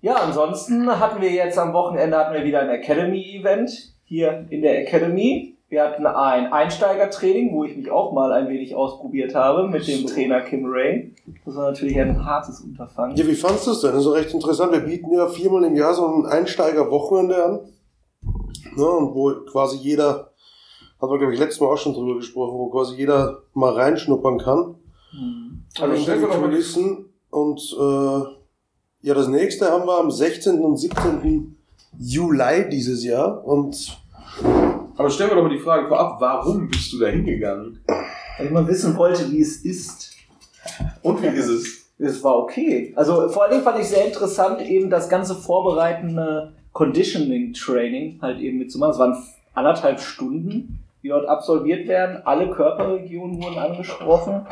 Ja, 0.00 0.14
ansonsten 0.16 0.86
hatten 1.00 1.20
wir 1.20 1.30
jetzt 1.30 1.58
am 1.58 1.72
Wochenende 1.72 2.16
hatten 2.16 2.34
wir 2.34 2.44
wieder 2.44 2.60
ein 2.60 2.70
Academy-Event 2.70 3.94
hier 4.04 4.46
in 4.50 4.62
der 4.62 4.80
Academy. 4.82 5.57
Wir 5.70 5.82
hatten 5.82 6.06
ein 6.06 6.50
Einsteigertraining, 6.50 7.52
wo 7.54 7.64
ich 7.64 7.76
mich 7.76 7.90
auch 7.90 8.12
mal 8.12 8.32
ein 8.32 8.48
wenig 8.48 8.74
ausprobiert 8.74 9.34
habe 9.34 9.68
mit 9.68 9.86
dem 9.86 10.06
Trainer 10.06 10.40
Kim 10.40 10.64
Ray. 10.64 11.14
Das 11.44 11.56
war 11.56 11.70
natürlich 11.70 12.00
ein 12.00 12.24
hartes 12.24 12.60
Unterfangen. 12.60 13.14
Ja, 13.16 13.26
wie 13.26 13.34
fandst 13.34 13.66
du 13.66 13.72
es 13.72 13.82
denn? 13.82 13.90
Das 13.90 14.00
ist 14.00 14.06
doch 14.06 14.14
recht 14.14 14.32
interessant. 14.32 14.72
Wir 14.72 14.80
bieten 14.80 15.12
ja 15.12 15.28
viermal 15.28 15.64
im 15.64 15.76
Jahr 15.76 15.92
so 15.92 16.06
ein 16.06 16.24
Einsteiger-Wochenende 16.24 17.44
an. 17.44 17.60
Ne, 18.76 18.84
und 18.86 19.14
wo 19.14 19.32
quasi 19.44 19.76
jeder, 19.76 20.32
hat 21.00 21.10
man 21.10 21.18
glaube 21.18 21.34
ich 21.34 21.38
letztes 21.38 21.60
Mal 21.60 21.66
auch 21.66 21.76
schon 21.76 21.92
drüber 21.92 22.14
gesprochen, 22.16 22.58
wo 22.58 22.70
quasi 22.70 22.96
jeder 22.96 23.42
mal 23.52 23.74
reinschnuppern 23.74 24.38
kann. 24.38 24.76
Hm. 25.10 25.64
Also 25.78 25.94
hinter 25.94 26.20
wir 26.20 26.28
doch 26.28 26.40
mal 26.40 26.48
die- 26.48 26.54
Kulissen. 26.54 27.04
Und 27.30 27.76
äh, 27.78 29.06
ja, 29.06 29.14
das 29.14 29.28
nächste 29.28 29.70
haben 29.70 29.86
wir 29.86 29.98
am 29.98 30.10
16. 30.10 30.60
und 30.60 30.78
17. 30.78 31.56
Juli 31.98 32.68
dieses 32.70 33.04
Jahr. 33.04 33.44
Und 33.44 33.98
Aber 34.98 35.10
stellen 35.10 35.30
wir 35.30 35.36
doch 35.36 35.44
mal 35.44 35.48
die 35.48 35.58
Frage 35.58 35.86
vorab, 35.86 36.20
warum 36.20 36.68
bist 36.68 36.92
du 36.92 36.98
da 36.98 37.06
hingegangen? 37.06 37.80
Weil 37.86 38.46
ich 38.46 38.50
mal 38.50 38.66
wissen 38.66 38.96
wollte, 38.96 39.30
wie 39.30 39.40
es 39.40 39.64
ist. 39.64 40.16
Und 41.02 41.22
wie 41.22 41.28
ist 41.28 41.48
es? 41.48 41.90
Es 42.00 42.22
war 42.24 42.36
okay. 42.36 42.92
Also 42.96 43.28
vor 43.28 43.44
allen 43.44 43.52
Dingen 43.52 43.62
fand 43.62 43.78
ich 43.78 43.86
sehr 43.86 44.06
interessant, 44.06 44.60
eben 44.60 44.90
das 44.90 45.08
ganze 45.08 45.36
vorbereitende 45.36 46.52
Conditioning 46.72 47.52
Training 47.52 48.18
halt 48.20 48.40
eben 48.40 48.58
mitzumachen. 48.58 48.92
Es 48.92 48.98
waren 48.98 49.16
anderthalb 49.54 50.00
Stunden, 50.00 50.80
die 51.02 51.08
dort 51.08 51.28
absolviert 51.28 51.86
werden. 51.86 52.20
Alle 52.24 52.50
Körperregionen 52.50 53.40
wurden 53.40 53.58
angesprochen. 53.58 54.46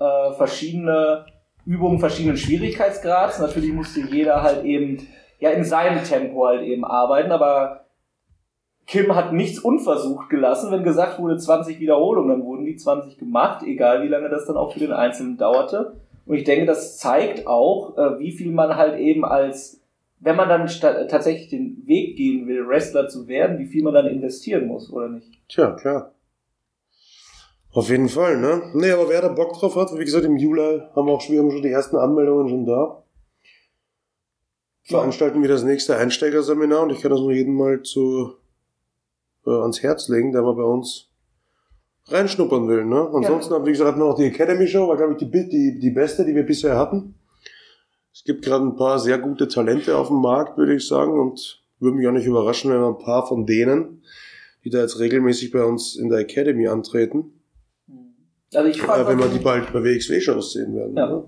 Äh, 0.00 0.32
verschiedene 0.32 1.26
Übungen, 1.64 2.00
verschiedenen 2.00 2.36
Schwierigkeitsgrads. 2.36 3.38
Natürlich 3.38 3.72
musste 3.72 4.00
jeder 4.00 4.42
halt 4.42 4.64
eben 4.64 5.06
ja 5.38 5.50
in 5.50 5.64
seinem 5.64 6.02
Tempo 6.02 6.46
halt 6.46 6.62
eben 6.62 6.84
arbeiten, 6.84 7.30
aber 7.30 7.81
Kim 8.86 9.14
hat 9.14 9.32
nichts 9.32 9.58
unversucht 9.58 10.28
gelassen. 10.28 10.70
Wenn 10.70 10.82
gesagt 10.82 11.18
wurde 11.18 11.36
20 11.36 11.80
Wiederholungen, 11.80 12.30
dann 12.30 12.44
wurden 12.44 12.64
die 12.64 12.76
20 12.76 13.18
gemacht, 13.18 13.64
egal 13.64 14.02
wie 14.02 14.08
lange 14.08 14.28
das 14.28 14.46
dann 14.46 14.56
auch 14.56 14.72
für 14.72 14.80
den 14.80 14.92
Einzelnen 14.92 15.36
dauerte. 15.36 15.96
Und 16.26 16.36
ich 16.36 16.44
denke, 16.44 16.66
das 16.66 16.98
zeigt 16.98 17.46
auch, 17.46 17.96
äh, 17.96 18.18
wie 18.18 18.32
viel 18.32 18.52
man 18.52 18.76
halt 18.76 18.98
eben 18.98 19.24
als, 19.24 19.80
wenn 20.20 20.36
man 20.36 20.48
dann 20.48 20.66
tatsächlich 20.66 21.48
den 21.48 21.82
Weg 21.86 22.16
gehen 22.16 22.46
will, 22.46 22.66
Wrestler 22.66 23.08
zu 23.08 23.26
werden, 23.28 23.58
wie 23.58 23.66
viel 23.66 23.82
man 23.82 23.94
dann 23.94 24.06
investieren 24.06 24.66
muss, 24.66 24.92
oder 24.92 25.08
nicht? 25.08 25.28
tja, 25.48 25.72
klar. 25.72 26.14
Auf 27.74 27.88
jeden 27.88 28.08
Fall, 28.08 28.38
ne? 28.38 28.70
Nee, 28.74 28.90
aber 28.90 29.08
wer 29.08 29.22
da 29.22 29.28
Bock 29.28 29.54
drauf 29.54 29.76
hat, 29.76 29.98
wie 29.98 30.04
gesagt, 30.04 30.26
im 30.26 30.36
Juli 30.36 30.82
haben 30.94 31.06
wir 31.06 31.12
auch 31.12 31.22
schon, 31.22 31.34
wir 31.34 31.42
haben 31.42 31.50
schon 31.50 31.62
die 31.62 31.70
ersten 31.70 31.96
Anmeldungen 31.96 32.48
schon 32.48 32.66
da. 32.66 33.02
Veranstalten 34.84 35.40
wir 35.40 35.48
das 35.48 35.62
nächste 35.62 35.96
Einsteigerseminar 35.96 36.82
und 36.82 36.90
ich 36.90 37.00
kann 37.00 37.10
das 37.10 37.20
nur 37.20 37.32
jedem 37.32 37.54
mal 37.54 37.82
zu 37.82 38.34
äh, 39.46 39.50
ans 39.50 39.82
Herz 39.82 40.08
legen, 40.08 40.32
der 40.32 40.42
mal 40.42 40.54
bei 40.54 40.62
uns 40.64 41.08
reinschnuppern 42.08 42.68
will, 42.68 42.84
ne? 42.84 43.08
Ansonsten 43.12 43.54
haben, 43.54 43.64
wie 43.66 43.70
gesagt, 43.70 43.88
hatten 43.90 44.00
wir 44.00 44.06
noch 44.08 44.16
die 44.16 44.24
Academy 44.26 44.66
Show, 44.66 44.88
war 44.88 44.96
glaube 44.96 45.12
ich 45.12 45.18
die, 45.18 45.30
die, 45.48 45.78
die 45.78 45.90
beste, 45.90 46.24
die 46.24 46.34
wir 46.34 46.44
bisher 46.44 46.76
hatten. 46.76 47.14
Es 48.12 48.24
gibt 48.24 48.44
gerade 48.44 48.64
ein 48.64 48.76
paar 48.76 48.98
sehr 48.98 49.18
gute 49.18 49.48
Talente 49.48 49.96
auf 49.96 50.08
dem 50.08 50.20
Markt, 50.20 50.58
würde 50.58 50.74
ich 50.74 50.86
sagen, 50.86 51.18
und 51.18 51.62
würde 51.80 51.96
mich 51.96 52.06
auch 52.06 52.12
nicht 52.12 52.26
überraschen, 52.26 52.70
wenn 52.70 52.80
wir 52.80 52.88
ein 52.88 52.98
paar 52.98 53.26
von 53.26 53.46
denen, 53.46 54.02
die 54.64 54.70
da 54.70 54.80
jetzt 54.80 54.98
regelmäßig 54.98 55.50
bei 55.50 55.64
uns 55.64 55.96
in 55.96 56.08
der 56.08 56.18
Academy 56.20 56.68
antreten, 56.68 57.40
Also 58.54 58.68
ich 58.68 58.82
fand 58.82 59.02
äh, 59.04 59.08
wenn 59.08 59.18
wir 59.18 59.28
die 59.28 59.38
bald 59.38 59.72
bei 59.72 59.82
WXW-Shows 59.82 60.52
sehen 60.52 60.74
werden. 60.76 60.96
Ja. 60.96 61.06
Ne? 61.08 61.24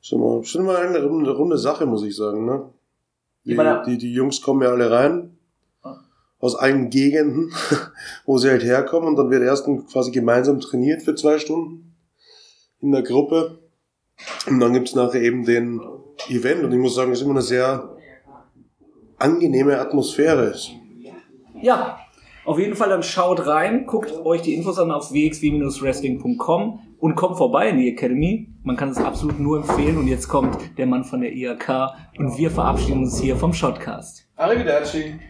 Ist 0.00 0.12
immer, 0.12 0.40
ist 0.40 0.54
immer 0.54 0.78
eine 0.78 1.04
runde, 1.04 1.34
runde 1.36 1.58
Sache, 1.58 1.84
muss 1.86 2.04
ich 2.04 2.14
sagen. 2.16 2.44
Ne? 2.46 2.70
Die, 3.44 3.50
Ich 3.52 3.56
meine- 3.56 3.82
die, 3.86 3.98
die 3.98 4.12
Jungs 4.12 4.40
kommen 4.40 4.62
ja 4.62 4.70
alle 4.70 4.90
rein 4.90 5.12
Ja. 5.14 5.28
Aus 6.42 6.56
allen 6.56 6.90
Gegenden, 6.90 7.52
wo 8.26 8.36
sie 8.36 8.50
halt 8.50 8.64
herkommen 8.64 9.08
und 9.08 9.16
dann 9.16 9.30
wird 9.30 9.44
erst 9.44 9.64
quasi 9.90 10.10
gemeinsam 10.10 10.60
trainiert 10.60 11.02
für 11.02 11.14
zwei 11.14 11.38
Stunden 11.38 11.94
in 12.80 12.90
der 12.90 13.02
Gruppe 13.02 13.60
und 14.48 14.58
dann 14.58 14.72
gibt's 14.72 14.94
nachher 14.94 15.22
eben 15.22 15.44
den 15.44 15.80
Event 16.28 16.64
und 16.64 16.72
ich 16.72 16.78
muss 16.78 16.96
sagen, 16.96 17.12
es 17.12 17.20
ist 17.20 17.24
immer 17.24 17.34
eine 17.34 17.42
sehr 17.42 17.96
angenehme 19.18 19.78
Atmosphäre. 19.78 20.52
Ja, 21.60 22.00
auf 22.44 22.58
jeden 22.58 22.74
Fall 22.74 22.88
dann 22.88 23.04
schaut 23.04 23.46
rein, 23.46 23.86
guckt 23.86 24.12
euch 24.24 24.42
die 24.42 24.54
Infos 24.54 24.80
an 24.80 24.90
auf 24.90 25.12
wxw-wrestling.com 25.12 26.80
und 26.98 27.14
kommt 27.14 27.36
vorbei 27.36 27.68
in 27.68 27.78
die 27.78 27.88
Academy. 27.88 28.48
Man 28.64 28.76
kann 28.76 28.88
es 28.88 28.98
absolut 28.98 29.38
nur 29.38 29.58
empfehlen 29.58 29.96
und 29.96 30.08
jetzt 30.08 30.26
kommt 30.26 30.58
der 30.76 30.86
Mann 30.86 31.04
von 31.04 31.20
der 31.20 31.32
IHK 31.32 31.92
und 32.18 32.36
wir 32.36 32.50
verabschieden 32.50 33.04
uns 33.04 33.20
hier 33.20 33.36
vom 33.36 33.52
Shotcast. 33.52 34.28
Arrivederci. 34.42 35.20